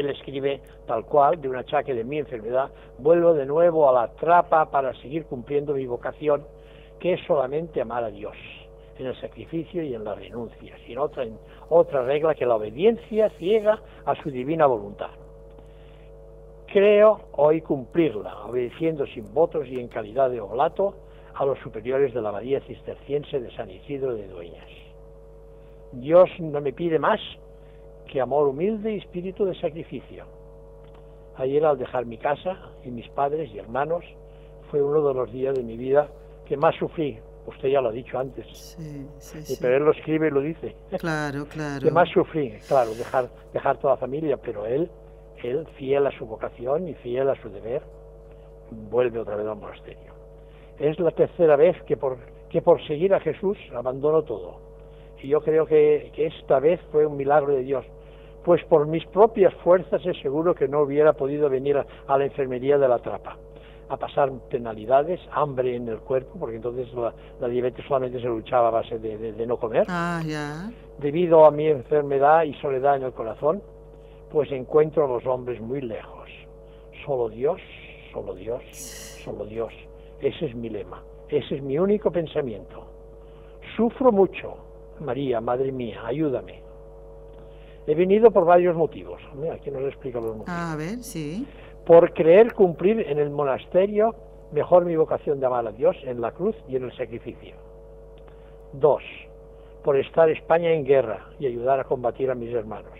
[0.00, 4.08] Él escribe tal cual, de un achaque de mi enfermedad, vuelvo de nuevo a la
[4.14, 6.44] trapa para seguir cumpliendo mi vocación,
[6.98, 8.36] que es solamente amar a Dios,
[8.98, 11.24] en el sacrificio y en la renuncia, sin otra,
[11.68, 15.10] otra regla que la obediencia ciega a su divina voluntad.
[16.66, 20.94] Creo hoy cumplirla, obedeciendo sin votos y en calidad de oblato
[21.34, 24.68] a los superiores de la abadía cisterciense de San Isidro de Dueñas.
[25.92, 27.20] Dios no me pide más
[28.10, 30.24] que amor humilde y espíritu de sacrificio.
[31.36, 34.04] Ayer al dejar mi casa y mis padres y hermanos
[34.70, 36.08] fue uno de los días de mi vida
[36.46, 37.18] que más sufrí.
[37.46, 39.58] Usted ya lo ha dicho antes, Sí, sí, sí.
[39.60, 40.76] pero él lo escribe y lo dice.
[40.98, 41.80] Claro, claro.
[41.82, 44.90] Que más sufrí, claro, dejar, dejar toda la familia, pero él,
[45.42, 47.82] él, fiel a su vocación y fiel a su deber,
[48.90, 50.12] vuelve otra vez al monasterio.
[50.78, 52.18] Es la tercera vez que por,
[52.50, 54.60] que por seguir a Jesús abandono todo.
[55.22, 57.84] Y yo creo que, que esta vez fue un milagro de Dios,
[58.44, 62.24] pues por mis propias fuerzas es seguro que no hubiera podido venir a, a la
[62.24, 63.36] enfermería de la trapa,
[63.88, 68.68] a pasar penalidades, hambre en el cuerpo, porque entonces la, la diabetes solamente se luchaba
[68.68, 70.20] a base de- de- de no comer Ah,
[70.98, 73.62] debido a mi enfermedad y soledad en el corazón,
[74.30, 76.28] pues encuentro a los hombres muy lejos.
[77.04, 77.60] Solo Dios,
[78.12, 78.62] solo Dios,
[79.24, 79.72] solo Dios.
[80.20, 82.84] Ese es mi lema, ese es mi único pensamiento.
[83.76, 84.54] Sufro mucho.
[85.00, 86.62] María, Madre mía, ayúdame.
[87.90, 89.20] He venido por varios motivos.
[89.52, 91.44] Aquí nos explica los motivos a ver, sí.
[91.84, 94.14] por creer cumplir en el monasterio
[94.52, 97.56] mejor mi vocación de amar a Dios en la cruz y en el sacrificio.
[98.74, 99.02] Dos,
[99.82, 102.92] por estar España en guerra y ayudar a combatir a mis hermanos.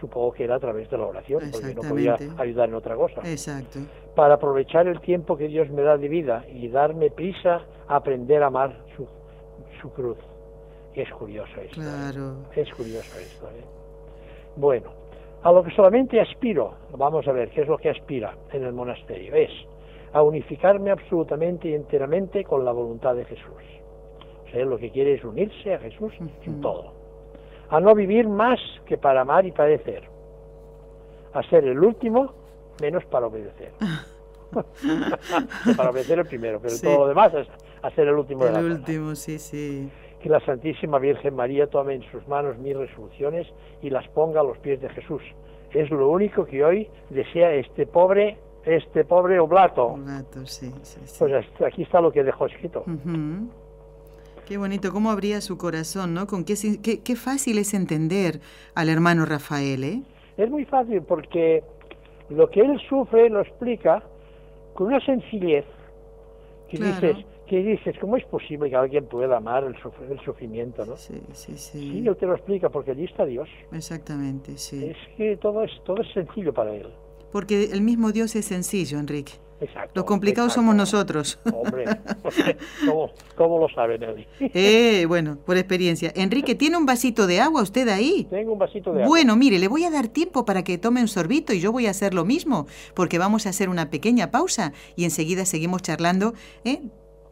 [0.00, 3.22] Supongo que era a través de la oración, porque no podía ayudar en otra cosa.
[3.24, 3.78] Exacto.
[4.14, 8.42] Para aprovechar el tiempo que Dios me da de vida y darme prisa a aprender
[8.42, 9.08] a amar su,
[9.80, 10.18] su cruz.
[10.94, 11.80] Es curioso esto.
[11.80, 11.84] ¿eh?
[11.84, 12.36] Claro.
[12.54, 13.46] Es curioso esto.
[13.48, 13.75] ¿eh?
[14.56, 14.90] Bueno,
[15.42, 18.72] a lo que solamente aspiro, vamos a ver qué es lo que aspira en el
[18.72, 19.50] monasterio, es
[20.12, 23.44] a unificarme absolutamente y enteramente con la voluntad de Jesús.
[24.46, 26.12] O sea, lo que quiere es unirse a Jesús
[26.44, 26.92] en todo.
[27.68, 30.04] A no vivir más que para amar y padecer.
[31.34, 32.32] A ser el último
[32.80, 33.72] menos para obedecer.
[35.76, 36.86] para obedecer el primero, pero Sí.
[36.86, 37.48] todo lo demás es
[37.82, 39.90] a ser el último de la El último, sí, sí.
[40.26, 43.46] Que la Santísima Virgen María tome en sus manos mis resoluciones
[43.80, 45.22] y las ponga a los pies de Jesús.
[45.72, 49.86] Es lo único que hoy desea este pobre, este pobre oblato.
[49.86, 51.16] Un gato, sí, sí, sí.
[51.20, 51.32] Pues
[51.64, 52.80] aquí está lo que dejó escrito.
[52.80, 53.48] Ujú.
[54.48, 56.26] Qué bonito, cómo abría su corazón, ¿no?
[56.26, 58.40] Con qué, qué, qué fácil es entender
[58.74, 60.02] al hermano Rafael, ¿eh?
[60.36, 61.62] Es muy fácil porque
[62.30, 64.02] lo que él sufre lo explica
[64.74, 65.64] con una sencillez
[66.68, 66.94] que Claro.
[66.94, 70.96] dices, que dices, ¿cómo es posible que alguien pueda amar el, sufr- el sufrimiento, no?
[70.96, 71.78] Sí, sí, sí.
[71.78, 73.48] Sí, él te lo explica porque allí está Dios.
[73.72, 74.84] Exactamente, sí.
[74.84, 76.88] Es que todo es todo es sencillo para él.
[77.32, 79.32] Porque el mismo Dios es sencillo, Enrique.
[79.58, 79.92] Exacto.
[79.94, 80.60] Los complicados exacto.
[80.60, 81.38] somos nosotros.
[81.50, 81.84] Hombre,
[82.86, 84.26] ¿cómo, cómo lo sabe Nelly?
[84.52, 86.12] Eh, bueno, por experiencia.
[86.14, 88.26] Enrique, ¿tiene un vasito de agua usted ahí?
[88.28, 89.08] Tengo un vasito de agua.
[89.08, 91.86] Bueno, mire, le voy a dar tiempo para que tome un sorbito y yo voy
[91.86, 96.34] a hacer lo mismo, porque vamos a hacer una pequeña pausa y enseguida seguimos charlando,
[96.64, 96.82] ¿eh?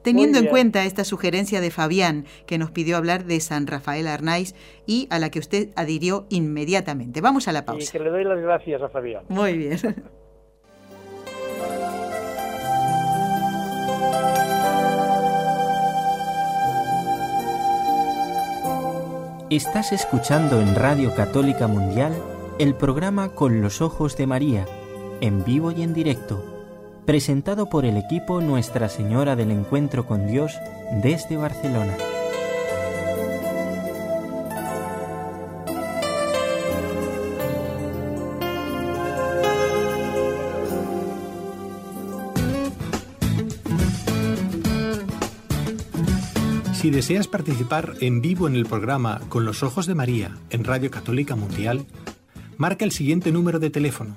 [0.05, 4.55] Teniendo en cuenta esta sugerencia de Fabián, que nos pidió hablar de San Rafael Arnaiz
[4.86, 7.20] y a la que usted adhirió inmediatamente.
[7.20, 7.90] Vamos a la Y pausa.
[7.92, 9.24] que le doy las gracias a Fabián.
[9.28, 9.78] Muy bien.
[19.50, 22.12] Estás escuchando en Radio Católica Mundial
[22.59, 24.66] el programa Con los Ojos de María,
[25.20, 26.53] en vivo y en directo,
[27.05, 30.52] presentado por el equipo Nuestra Señora del Encuentro con Dios
[31.02, 31.96] desde Barcelona.
[46.74, 50.90] Si deseas participar en vivo en el programa Con los Ojos de María en Radio
[50.90, 51.86] Católica Mundial,
[52.59, 54.16] marca el siguiente número de teléfono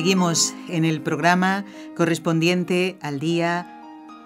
[0.00, 3.82] Seguimos en el programa correspondiente al día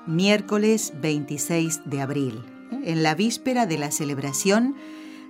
[0.06, 2.44] miércoles 26 de abril,
[2.84, 4.76] en la víspera de la celebración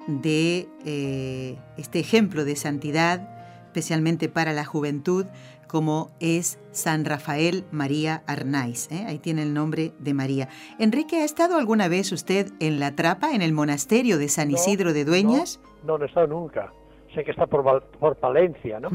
[0.07, 3.27] de eh, este ejemplo de santidad,
[3.69, 5.25] especialmente para la juventud,
[5.67, 8.93] como es San Rafael María Arnaiz.
[8.93, 9.07] ¿eh?
[9.09, 10.51] Ahí tiene el nombre de María.
[10.79, 14.93] Enrique, ¿ha estado alguna vez usted en La Trapa, en el monasterio de San Isidro
[14.93, 15.59] de Dueñas?
[15.85, 16.71] No, no, no he estado nunca
[17.15, 18.91] sé que está por, por Palencia, ¿no?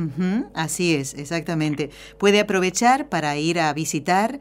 [0.53, 1.89] así es, exactamente.
[2.17, 4.39] Puede aprovechar para ir a visitar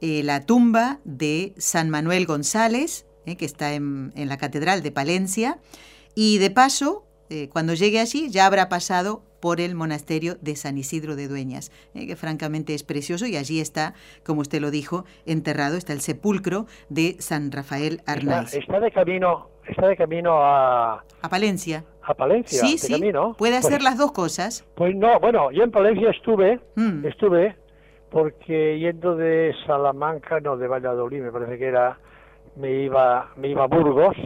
[0.00, 5.58] eh, la tumba de San Manuel González, eh, que está en, la Catedral de Palencia,
[6.14, 10.78] y de paso, eh, cuando llegue allí, ya habrá pasado por el monasterio de San
[10.78, 13.94] Isidro de Dueñas, que francamente es precioso y allí está,
[14.24, 18.54] como usted lo dijo, enterrado, está el sepulcro de San Rafael Arnaiz.
[18.54, 21.04] está de camino está de camino a...
[21.22, 21.84] A Palencia.
[22.02, 22.92] A Palencia, sí, sí.
[22.92, 23.34] camino.
[23.34, 24.64] Puede hacer pues las dos cosas.
[24.74, 27.06] Pues no, bueno, yo en Palencia estuve, mm.
[27.06, 27.56] estuve,
[28.10, 31.98] porque yendo de Salamanca, no, de Valladolid, me parece que era,
[32.56, 34.16] me iba, me iba a Burgos,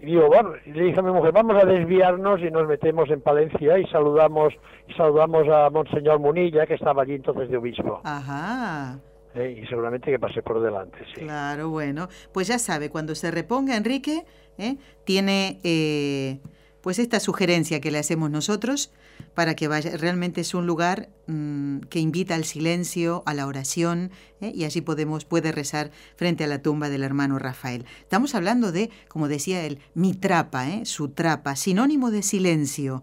[0.00, 3.10] y digo, bueno, y le dije a mi mujer, vamos a desviarnos y nos metemos
[3.10, 4.54] en Palencia y saludamos,
[4.86, 8.00] y saludamos a Monseñor Munilla, que estaba allí entonces de obispo.
[8.04, 9.00] Ajá.
[9.34, 11.22] Eh, y seguramente que pase por delante, sí.
[11.22, 14.24] Claro, bueno, pues ya sabe, cuando se reponga Enrique,
[14.58, 14.76] ¿eh?
[15.04, 16.40] tiene eh,
[16.80, 18.92] pues esta sugerencia que le hacemos nosotros
[19.34, 19.96] para que vaya.
[19.96, 24.52] Realmente es un lugar mm, que invita al silencio, a la oración, ¿eh?
[24.54, 27.84] y allí podemos, puede rezar frente a la tumba del hermano Rafael.
[28.00, 33.02] Estamos hablando de, como decía él, mi trapa, su trapa, sinónimo de silencio.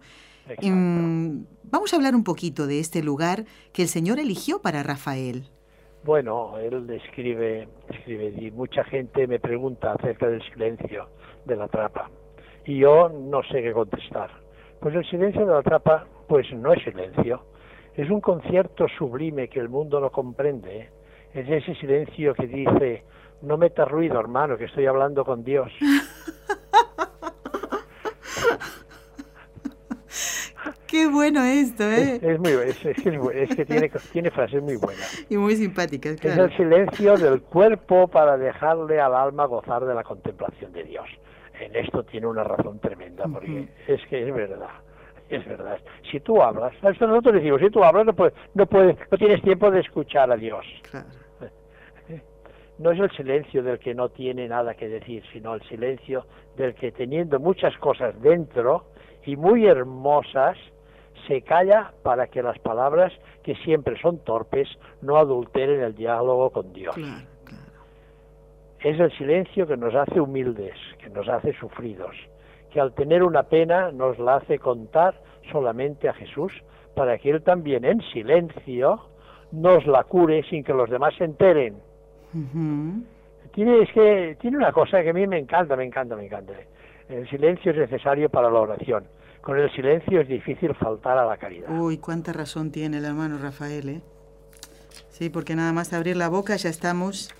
[0.62, 5.48] Mm, vamos a hablar un poquito de este lugar que el Señor eligió para Rafael.
[6.04, 11.08] Bueno, él describe, describe y mucha gente me pregunta acerca del silencio
[11.46, 12.10] de la trapa.
[12.64, 14.30] Y yo no sé qué contestar.
[14.80, 17.44] Pues el silencio de la trapa, pues no es silencio.
[17.94, 20.80] Es un concierto sublime que el mundo no comprende.
[20.80, 20.90] ¿eh?
[21.32, 23.04] Es ese silencio que dice,
[23.42, 25.72] no metas ruido, hermano, que estoy hablando con Dios.
[30.86, 32.20] Qué bueno esto, ¿eh?
[32.22, 33.02] Es, muy es, es,
[33.54, 35.26] que tiene, tiene frases muy buenas.
[35.28, 36.44] Y muy simpáticas, claro.
[36.44, 41.06] Es el silencio del cuerpo para dejarle al alma gozar de la contemplación de Dios
[41.60, 44.70] en esto tiene una razón tremenda, porque es que es verdad,
[45.28, 45.78] es verdad.
[46.10, 49.70] Si tú hablas, nosotros decimos, si tú hablas no puedes, no puedes, no tienes tiempo
[49.70, 50.64] de escuchar a Dios.
[52.78, 56.26] No es el silencio del que no tiene nada que decir, sino el silencio
[56.58, 58.84] del que teniendo muchas cosas dentro
[59.24, 60.58] y muy hermosas,
[61.26, 64.68] se calla para que las palabras, que siempre son torpes,
[65.00, 66.94] no adulteren el diálogo con Dios
[68.80, 72.14] es el silencio que nos hace humildes, que nos hace sufridos,
[72.70, 75.14] que al tener una pena nos la hace contar
[75.50, 76.52] solamente a Jesús,
[76.94, 79.00] para que Él también en silencio
[79.52, 81.76] nos la cure sin que los demás se enteren.
[83.54, 86.52] Tiene, es que, tiene una cosa que a mí me encanta, me encanta, me encanta.
[87.08, 89.04] El silencio es necesario para la oración.
[89.40, 91.68] Con el silencio es difícil faltar a la caridad.
[91.70, 94.00] Uy, cuánta razón tiene el hermano Rafael, ¿eh?
[95.08, 97.30] Sí, porque nada más abrir la boca ya estamos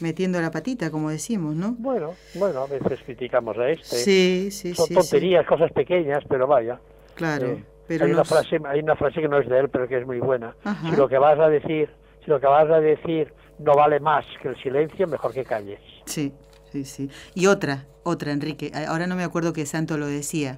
[0.00, 1.74] metiendo la patita, como decimos, ¿no?
[1.78, 3.96] Bueno, bueno, a veces criticamos a este.
[3.96, 6.78] Sí, sí, Son tonterías, cosas pequeñas, pero vaya.
[7.14, 9.88] Claro, eh, pero hay una frase, hay una frase que no es de él, pero
[9.88, 10.54] que es muy buena.
[10.90, 11.88] Si lo que vas a decir,
[12.24, 15.80] si lo que vas a decir no vale más que el silencio, mejor que calles.
[16.04, 16.32] Sí,
[16.72, 17.10] sí, sí.
[17.34, 18.72] Y otra, otra, Enrique.
[18.86, 20.56] Ahora no me acuerdo qué santo lo decía.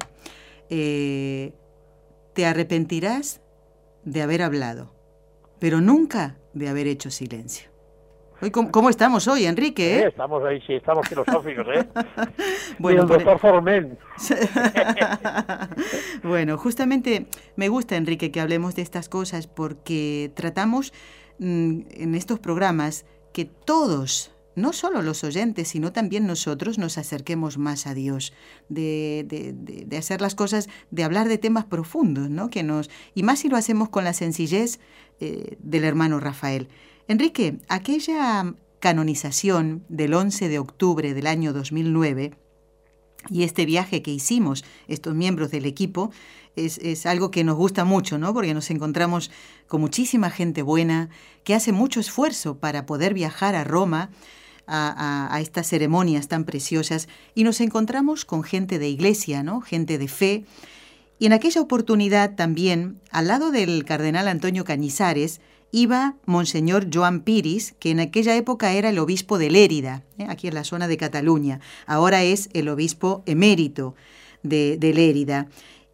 [0.69, 1.53] Eh,
[2.33, 3.41] te arrepentirás
[4.03, 4.93] de haber hablado,
[5.59, 7.68] pero nunca de haber hecho silencio.
[8.41, 9.99] Hoy, ¿cómo, estamos hoy, Enrique?
[9.99, 10.07] Eh?
[10.07, 11.85] estamos ahí, sí, estamos filosóficos, ¿eh?
[12.79, 13.97] bueno, el doctor Formen.
[16.23, 17.27] bueno, justamente
[17.57, 20.93] me gusta, Enrique, que hablemos de estas cosas porque tratamos
[21.39, 27.57] mm, en estos programas que todos, no solo los oyentes, sino también nosotros nos acerquemos
[27.57, 28.31] más a Dios,
[28.69, 32.49] de, de, hacer las cosas, de hablar de temas profundos, ¿no?
[32.49, 34.79] Que nos, y más si lo hacemos con la sencillez
[35.19, 36.69] eh, del hermano Rafael.
[37.09, 42.35] Enrique, aquella canonización del 11 de octubre del año 2009
[43.31, 46.11] y este viaje que hicimos estos miembros del equipo
[46.55, 48.31] es, algo que nos gusta mucho, ¿no?
[48.31, 49.31] Porque nos encontramos
[49.67, 51.09] con muchísima gente buena
[51.43, 54.11] que hace mucho esfuerzo para poder viajar a Roma
[54.67, 59.61] a, a, estas ceremonias tan preciosas y nos encontramos con gente de iglesia, ¿no?
[59.61, 60.45] Gente de fe.
[61.17, 65.41] Y en aquella oportunidad también, al lado del cardenal Antonio Cañizares,
[65.71, 70.25] iba Monseñor Joan Piris, que en aquella época era el obispo de Lérida, ¿eh?
[70.29, 71.59] aquí en la zona de Cataluña.
[71.85, 73.95] Ahora es el obispo emérito
[74.43, 75.47] de, Lérida.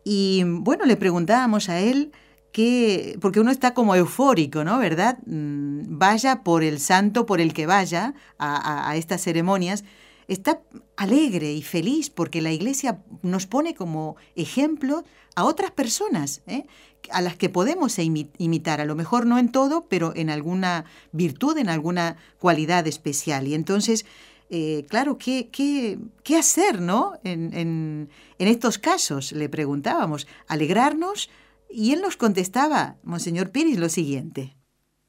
[0.04, 2.12] Y bueno, le preguntábamos a él
[2.52, 4.78] que, porque uno está como eufórico, ¿no?
[4.78, 5.18] ¿Verdad?
[5.26, 9.84] Mm, vaya por el santo por el que vaya a, a estas ceremonias,
[10.28, 10.62] está
[10.96, 15.04] alegre y feliz porque la iglesia nos pone como ejemplo
[15.36, 16.66] a otras personas ¿eh?
[17.12, 21.58] a las que podemos imitar, a lo mejor no en todo, pero en alguna virtud,
[21.58, 23.48] en alguna cualidad especial.
[23.48, 24.06] Y entonces,
[24.50, 27.14] eh, claro, ¿qué, qué, qué hacer ¿no?
[27.24, 28.10] En, en,
[28.40, 29.32] en, estos casos?
[29.32, 31.30] Le preguntábamos, alegrarnos,
[31.70, 34.56] y él nos contestaba, Monseñor Piris, lo siguiente.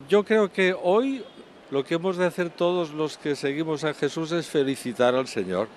[0.08, 1.24] Yo creo que hoy
[1.70, 5.68] lo que hemos de hacer todos los que seguimos a Jesús es felicitar al Señor.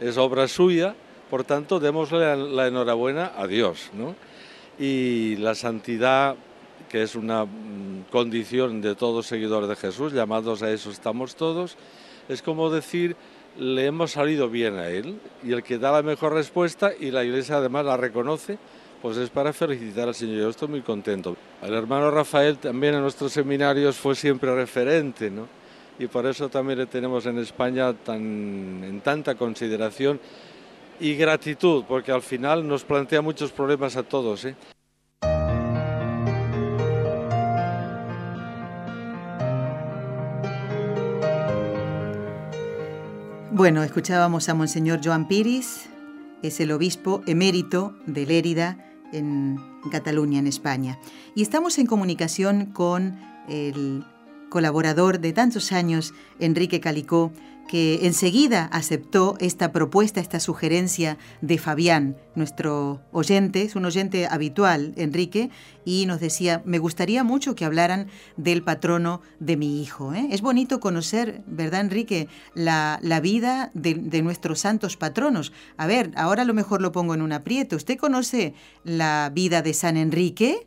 [0.00, 0.94] Es obra suya,
[1.30, 3.90] por tanto, démosle la enhorabuena a Dios.
[3.94, 4.14] ¿no?
[4.78, 6.36] Y la santidad,
[6.88, 11.76] que es una mm, condición de todo seguidor de Jesús, llamados a eso estamos todos,
[12.28, 13.16] es como decir,
[13.58, 15.18] le hemos salido bien a Él.
[15.42, 18.58] Y el que da la mejor respuesta, y la Iglesia además la reconoce,
[19.02, 20.40] pues es para felicitar al Señor.
[20.40, 21.36] Yo estoy muy contento.
[21.62, 25.46] El hermano Rafael también en nuestros seminarios fue siempre referente, ¿no?
[25.98, 28.20] Y por eso también le tenemos en España tan,
[28.84, 30.20] en tanta consideración
[31.00, 34.44] y gratitud, porque al final nos plantea muchos problemas a todos.
[34.44, 34.56] ¿eh?
[43.52, 45.88] Bueno, escuchábamos a Monseñor Joan Piris,
[46.42, 48.76] es el obispo emérito de Lérida
[49.12, 49.58] en
[49.90, 50.98] Cataluña, en España.
[51.34, 53.18] Y estamos en comunicación con
[53.48, 54.04] el
[54.50, 57.32] colaborador de tantos años, Enrique Calicó,
[57.66, 64.92] que enseguida aceptó esta propuesta, esta sugerencia de Fabián, nuestro oyente, es un oyente habitual,
[64.96, 65.50] Enrique,
[65.84, 70.14] y nos decía, me gustaría mucho que hablaran del patrono de mi hijo.
[70.14, 70.28] ¿eh?
[70.30, 75.52] Es bonito conocer, ¿verdad, Enrique?, la, vida de, de, nuestros santos patronos.
[75.76, 77.76] A ver, ahora a lo mejor lo pongo en un aprieto.
[77.76, 78.54] ¿Usted conoce
[78.84, 80.66] la vida de San Enrique?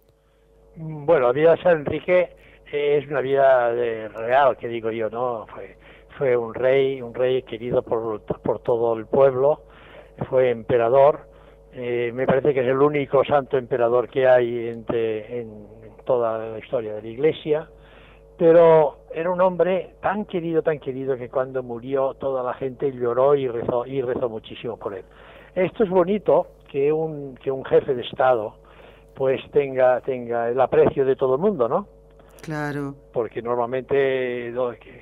[0.76, 2.30] Bueno, la vida de San Enrique
[2.72, 5.46] es una vida de real, que digo yo, ¿no?
[5.48, 5.78] Fue
[6.20, 9.62] fue un rey, un rey querido por, por todo el pueblo,
[10.30, 11.22] fue emperador,
[11.72, 15.66] eh, me parece que es el único santo emperador que hay entre, en,
[16.04, 17.70] toda la historia de la Iglesia,
[18.38, 23.36] pero era un hombre tan querido, tan querido que cuando murió toda la gente lloró
[23.36, 25.06] y rezó, y rezó muchísimo por él.
[25.56, 28.56] Esto es bonito que un, que un jefe de Estado
[29.16, 31.88] pues tenga, tenga el aprecio de todo el mundo, ¿no?
[32.42, 32.96] Claro.
[33.14, 34.54] Porque normalmente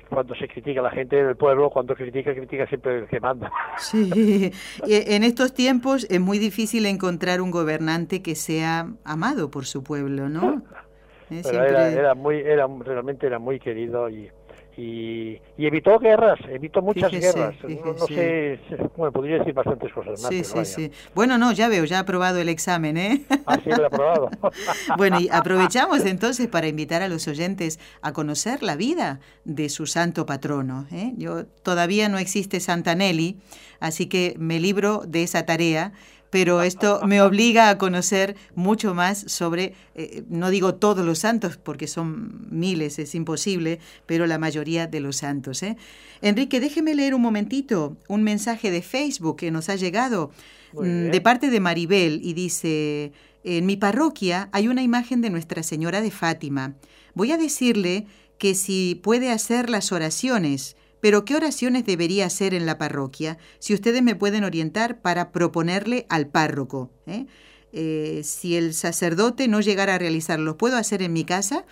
[0.08, 3.50] cuando se critica a la gente del pueblo, cuando critica, critica siempre el que manda.
[3.78, 4.52] Sí,
[4.86, 10.28] en estos tiempos es muy difícil encontrar un gobernante que sea amado por su pueblo,
[10.28, 10.62] ¿no?
[11.28, 14.30] Pero era, era, muy, era, realmente era muy querido y
[14.78, 17.56] y, evitó guerras, evitó muchas guerras.
[17.64, 18.60] No, sé,
[18.96, 20.28] bueno, podría decir bastantes cosas más.
[20.28, 20.92] Sí, sí, sí.
[21.16, 23.22] Bueno, no, ya veo, ya ha aprobado el examen, ¿eh?
[23.44, 24.30] Ah, sí, lo he aprobado.
[24.96, 29.86] bueno, y aprovechamos entonces para invitar a los oyentes a conocer la vida de su
[29.86, 30.86] santo patrono.
[30.92, 31.12] ¿eh?
[31.16, 33.36] Yo todavía no existe Santa Nelly,
[33.80, 35.92] así que me libro de esa tarea
[36.30, 41.56] pero esto me obliga a conocer mucho más sobre, eh, no digo todos los santos,
[41.56, 45.62] porque son miles, es imposible, pero la mayoría de los santos.
[45.62, 45.76] ¿eh?
[46.22, 50.30] Enrique, déjeme leer un momentito un mensaje de Facebook que nos ha llegado
[50.72, 53.12] mm, de parte de Maribel y dice,
[53.44, 56.74] en mi parroquia hay una imagen de Nuestra Señora de Fátima.
[57.14, 58.06] Voy a decirle
[58.38, 63.38] que si puede hacer las oraciones pero ¿qué oraciones debería hacer en la parroquia?
[63.58, 66.90] Si ustedes me pueden orientar para proponerle al párroco.
[67.06, 67.26] ¿eh?
[67.72, 71.64] Eh, si el sacerdote no llegara a realizarlo, ¿puedo hacer en mi casa?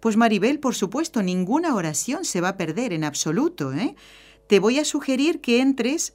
[0.00, 3.72] Pues Maribel, por supuesto, ninguna oración se va a perder en absoluto.
[3.72, 3.96] ¿eh?
[4.46, 6.14] Te voy a sugerir que entres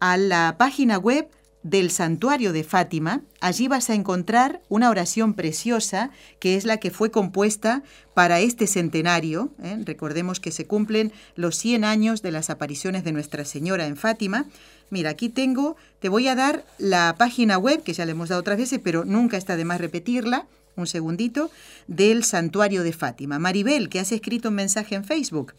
[0.00, 1.28] a la página web
[1.64, 6.90] del santuario de Fátima, allí vas a encontrar una oración preciosa que es la que
[6.90, 9.50] fue compuesta para este centenario.
[9.62, 9.78] ¿eh?
[9.84, 14.44] Recordemos que se cumplen los 100 años de las apariciones de Nuestra Señora en Fátima.
[14.90, 18.42] Mira, aquí tengo, te voy a dar la página web, que ya le hemos dado
[18.42, 20.46] otras veces, pero nunca está de más repetirla,
[20.76, 21.50] un segundito,
[21.86, 23.38] del santuario de Fátima.
[23.38, 25.54] Maribel, que has escrito un mensaje en Facebook.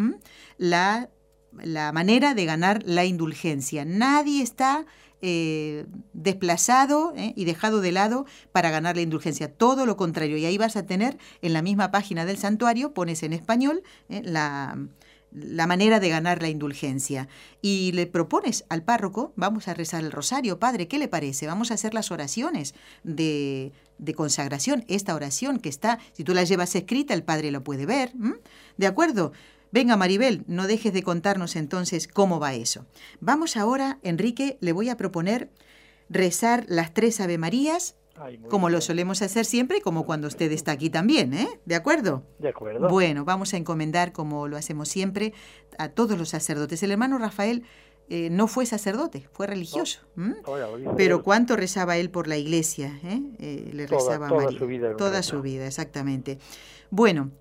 [0.58, 1.12] la,
[1.54, 3.86] la manera de ganar la indulgencia.
[3.86, 4.88] Nadie está
[5.22, 9.54] eh, desplazado eh, y dejado de lado para ganar la indulgencia.
[9.54, 10.38] Todo lo contrario.
[10.38, 14.24] Y ahí vas a tener en la misma página del santuario, pones en español eh,
[14.24, 14.80] la,
[15.32, 17.28] la manera de ganar la indulgencia.
[17.62, 21.48] Y le propones al párroco, vamos a rezar el rosario, Padre, ¿qué le parece?
[21.48, 22.74] Vamos a hacer las oraciones
[23.04, 24.86] de, de consagración.
[24.88, 28.12] Esta oración que está, si tú la llevas escrita, el Padre lo puede ver.
[28.78, 29.32] ¿De acuerdo?
[29.72, 32.88] Venga, Maribel, no dejes de contarnos entonces cómo va eso.
[33.20, 35.52] Vamos ahora, Enrique, le voy a proponer
[36.10, 37.96] rezar las tres Ave Marías,
[38.49, 41.47] como lo solemos hacer siempre, como cuando usted está aquí también, ¿eh?
[41.65, 42.24] ¿De acuerdo?
[42.39, 42.89] De acuerdo.
[42.89, 45.34] Bueno, vamos a encomendar, como lo hacemos siempre,
[45.78, 46.82] a todos los sacerdotes.
[46.84, 47.63] El hermano Rafael
[48.09, 50.01] eh, no fue sacerdote, fue religioso.
[50.97, 53.22] Pero cuánto rezaba él por la iglesia, ¿eh?
[53.39, 54.57] eh le rezaba a María.
[54.57, 56.39] Su vida toda su vida, exactamente.
[56.89, 57.32] Bueno,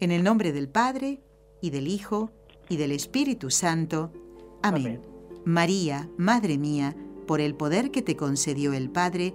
[0.00, 1.20] en el nombre del Padre,
[1.60, 2.30] y del Hijo,
[2.68, 4.12] y del Espíritu Santo.
[4.62, 5.00] Amén.
[5.44, 6.94] María, Madre mía,
[7.26, 9.34] por el poder que te concedió el Padre,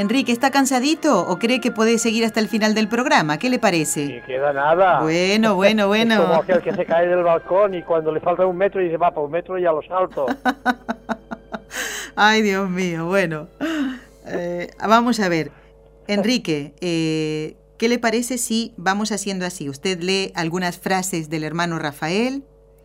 [0.00, 3.38] Enrique, ¿está cansadito o cree que puede seguir hasta el final del programa?
[3.38, 4.20] ¿Qué le parece?
[4.20, 5.00] No queda nada.
[5.02, 6.14] Bueno, bueno, bueno.
[6.14, 8.96] Es como aquel que se cae del balcón y cuando le falta un metro dice,
[8.96, 10.26] va, para un metro ya lo salto.
[12.16, 13.48] Ay, Dios mío, bueno.
[14.26, 15.50] Eh, vamos a ver.
[16.08, 19.68] Enrique, eh, ¿Qué le parece si vamos haciendo así?
[19.70, 22.44] Usted lee algunas frases del hermano Rafael,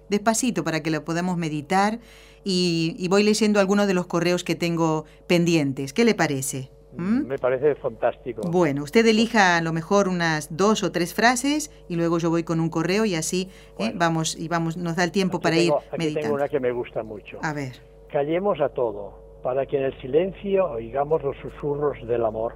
[0.09, 1.99] despacito para que lo podamos meditar,
[2.45, 5.91] y, voy leyendo algunos de los correos que tengo pendientes.
[5.91, 6.70] ¿Qué le parece?
[6.98, 7.26] ¿Mm?
[7.28, 8.41] Me parece fantástico.
[8.50, 12.43] Bueno, usted elija a lo mejor unas dos o tres frases y luego yo voy
[12.43, 13.91] con un correo y así ¿eh?
[13.96, 16.22] vamos y vamos nos da el tiempo para tengo- ir aquí meditando.
[16.22, 17.39] tengo una que me gusta mucho.
[17.41, 17.74] A ver.
[18.12, 22.54] Callemos a todo, para que en el silencio oigamos los susurros del amor,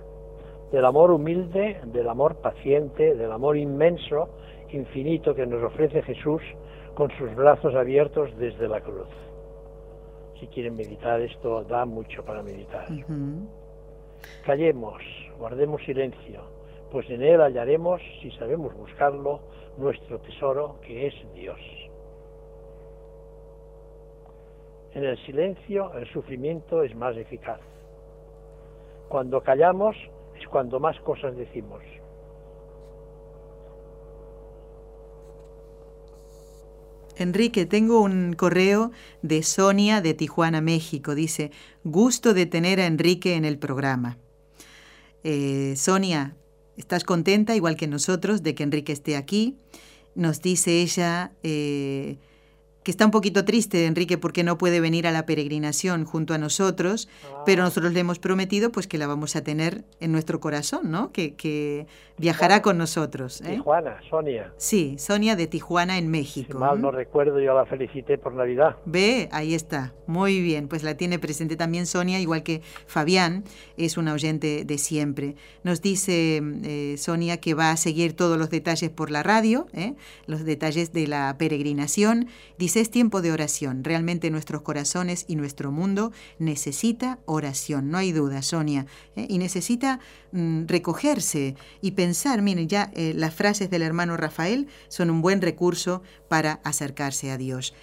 [0.72, 4.30] del amor humilde, del amor paciente, del amor inmenso,
[4.72, 6.42] infinito que nos ofrece Jesús
[6.96, 9.08] con sus brazos abiertos desde la cruz.
[10.40, 12.86] Si quieren meditar esto, da mucho para meditar.
[12.90, 13.48] Ujú.
[14.46, 15.02] Callemos,
[15.38, 16.42] guardemos silencio,
[16.92, 19.42] pues en él hallaremos, si sabemos buscarlo,
[19.78, 21.60] nuestro tesoro que es Dios.
[24.94, 27.62] En el silencio el sufrimiento es más eficaz.
[29.08, 29.96] Cuando callamos
[30.40, 31.84] es cuando más cosas decimos.
[37.20, 38.92] Enrique, tengo un correo
[39.22, 41.16] de Sonia de Tijuana, México.
[41.16, 41.52] Dice,
[41.84, 44.18] gusto de tener a Enrique en el programa.
[45.24, 46.36] Eh, Sonia,
[46.78, 49.58] ¿estás contenta, igual que nosotros, de que Enrique esté aquí?
[50.16, 52.18] Nos dice ella eh,
[52.90, 56.40] que está un poquito triste, Enrique, porque no puede venir a la peregrinación junto a
[56.40, 57.08] nosotros,
[57.46, 61.12] pero nosotros le hemos prometido pues que la vamos a tener en nuestro corazón, ¿no?
[61.12, 61.86] Que, que
[62.18, 63.42] viajará con nosotros.
[63.42, 63.58] ¿eh?
[63.58, 64.52] Tijuana, Sonia.
[64.58, 66.58] Sí, Sonia de Tijuana en Si México.
[66.58, 66.98] mal no ¿m?
[66.98, 68.76] recuerdo, yo la felicité por Navidad.
[68.86, 69.94] Ve, ahí está.
[70.08, 73.44] Muy bien, pues la tiene presente también Sonia, igual que Fabián,
[73.78, 75.36] es una oyente de siempre.
[75.64, 79.94] Nos dice eh, Sonia que va a seguir todos los detalles por la radio, ¿eh?
[80.26, 82.28] los detalles de la peregrinación.
[82.58, 83.84] Dice, es tiempo de oración.
[83.84, 88.86] Realmente nuestros corazones y nuestro mundo necesita oración, no hay duda, Sonia.
[89.16, 89.26] ¿eh?
[89.30, 90.00] Y necesita
[90.32, 95.42] mm, recogerse y pensar, miren, ya eh, las frases del hermano Rafael son un buen
[95.42, 97.74] recurso para acercarse a Dios.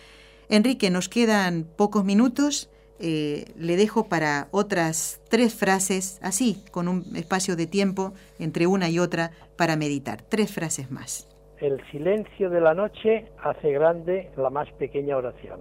[0.49, 2.69] Enrique, nos quedan pocos minutos.
[2.99, 8.89] eh, le dejo para otras tres frases, así, con un espacio de tiempo entre una
[8.89, 10.23] y otra para meditar.
[10.23, 11.27] Tres frases más.
[11.59, 15.61] El silencio de la noche hace grande la más pequeña oración.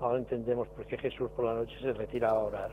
[0.00, 2.70] Ahora entendemos por qué Jesús por la noche se retira a orar.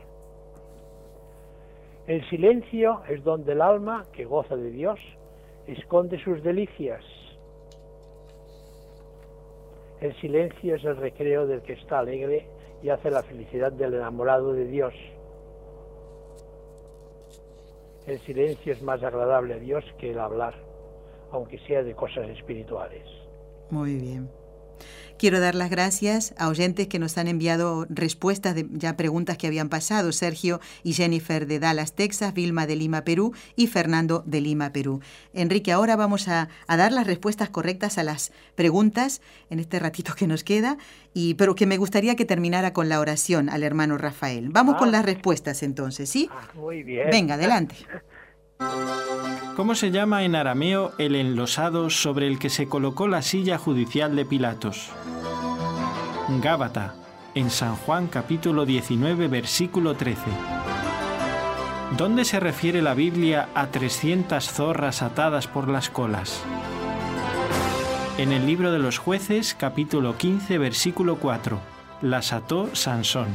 [2.06, 5.00] El silencio es donde el alma, que goza de Dios,
[5.66, 7.02] esconde sus delicias.
[10.02, 12.46] El silencio es el recreo del que está alegre
[12.82, 14.92] y hace la felicidad del enamorado de Dios.
[18.06, 20.65] El silencio es más agradable a Dios que el hablar,
[21.36, 23.02] aunque sea de cosas espirituales.
[23.70, 24.28] Muy bien.
[25.18, 29.46] Quiero dar las gracias a oyentes que nos han enviado respuestas de ya preguntas que
[29.46, 30.12] habían pasado.
[30.12, 35.00] Sergio y Jennifer de Dallas, Texas, Vilma de Lima, Perú y Fernando de Lima, Perú.
[35.32, 40.12] Enrique, ahora vamos a, a dar las respuestas correctas a las preguntas en este ratito
[40.14, 40.76] que nos queda,
[41.14, 44.50] y, pero que me gustaría que terminara con la oración al hermano Rafael.
[44.50, 44.78] Vamos Ah.
[44.80, 46.28] con las respuestas entonces, ¿sí?
[46.30, 47.08] Ah, muy bien.
[47.10, 47.74] Venga, adelante.
[48.58, 54.14] ¿Cómo se llama en arameo el enlosado sobre el que se colocó la silla judicial
[54.14, 54.90] de Pilatos?
[56.42, 56.94] Gábata,
[57.34, 60.22] en San Juan capítulo 19, versículo 13.
[61.96, 66.42] ¿Dónde se refiere la Biblia a 300 zorras atadas por las colas?
[68.18, 71.60] En el libro de los jueces, capítulo 15, versículo 4.
[72.02, 73.28] Las ató Sansón.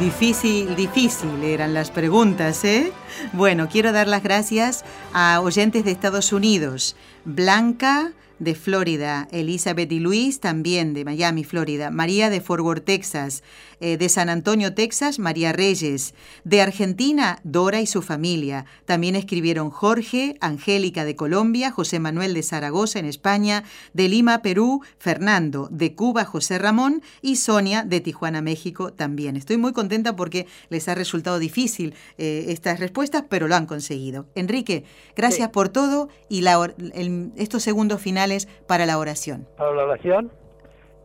[0.00, 2.92] Difícil, difícil eran las preguntas, ¿eh?
[3.32, 6.96] Bueno, quiero dar las gracias a oyentes de Estados Unidos.
[7.24, 13.42] Blanca de Florida, Elizabeth y Luis también de Miami, Florida, María de Fort Worth, Texas,
[13.80, 16.14] eh, de San Antonio, Texas, María Reyes,
[16.44, 18.64] de Argentina, Dora y su familia.
[18.86, 24.82] También escribieron Jorge, Angélica de Colombia, José Manuel de Zaragoza en España, de Lima, Perú,
[24.98, 29.36] Fernando, de Cuba, José Ramón y Sonia de Tijuana, México también.
[29.36, 34.26] Estoy muy contenta porque les ha resultado difícil eh, estas respuestas, pero lo han conseguido.
[34.34, 34.84] Enrique,
[35.16, 35.52] gracias Sí.
[35.52, 38.23] por todo y la el- estos segundos finales
[38.66, 39.46] para la oración.
[39.56, 40.30] Para la oración,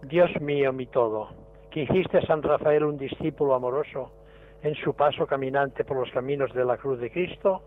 [0.03, 1.29] Dios mío, mi todo,
[1.71, 4.11] que hiciste a San Rafael un discípulo amoroso
[4.63, 7.61] en su paso caminante por los caminos de la cruz de Cristo,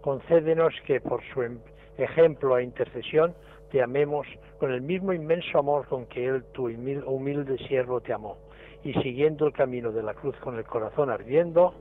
[0.00, 1.58] concédenos que por su em-
[1.96, 3.34] ejemplo e intercesión
[3.70, 4.26] te amemos
[4.58, 8.36] con el mismo inmenso amor con que Él, tu humil- humilde siervo, te amó.
[8.82, 11.74] Y siguiendo el camino de la cruz con el corazón ardiendo,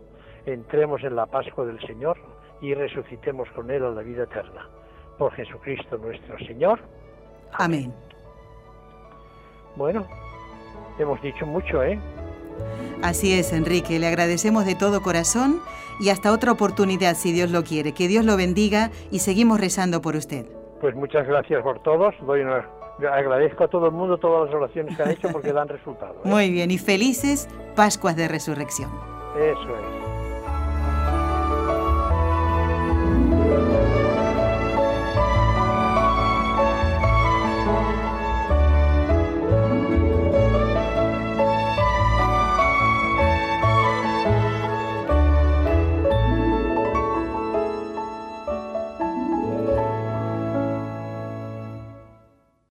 [0.45, 2.17] entremos en la Pascua del Señor
[2.61, 4.69] y resucitemos con Él a la vida eterna.
[5.17, 6.79] Por Jesucristo nuestro Señor.
[7.57, 7.93] Amén.
[9.75, 10.05] Bueno,
[10.99, 11.99] hemos dicho mucho, ¿eh?
[13.01, 13.99] Así es, Enrique.
[13.99, 15.59] Le agradecemos de todo corazón
[15.99, 17.93] y hasta otra oportunidad, si Dios lo quiere.
[17.93, 20.45] Que Dios lo bendiga y seguimos rezando por usted.
[20.79, 22.13] Pues muchas gracias por todos.
[22.25, 22.67] Doy una-
[23.11, 26.13] agradezco a todo el mundo todas las oraciones que han hecho porque dan resultado.
[26.23, 26.27] ¿eh?
[26.29, 28.91] Muy bien, y felices Pascuas de Resurrección.
[29.35, 30.02] Eso es.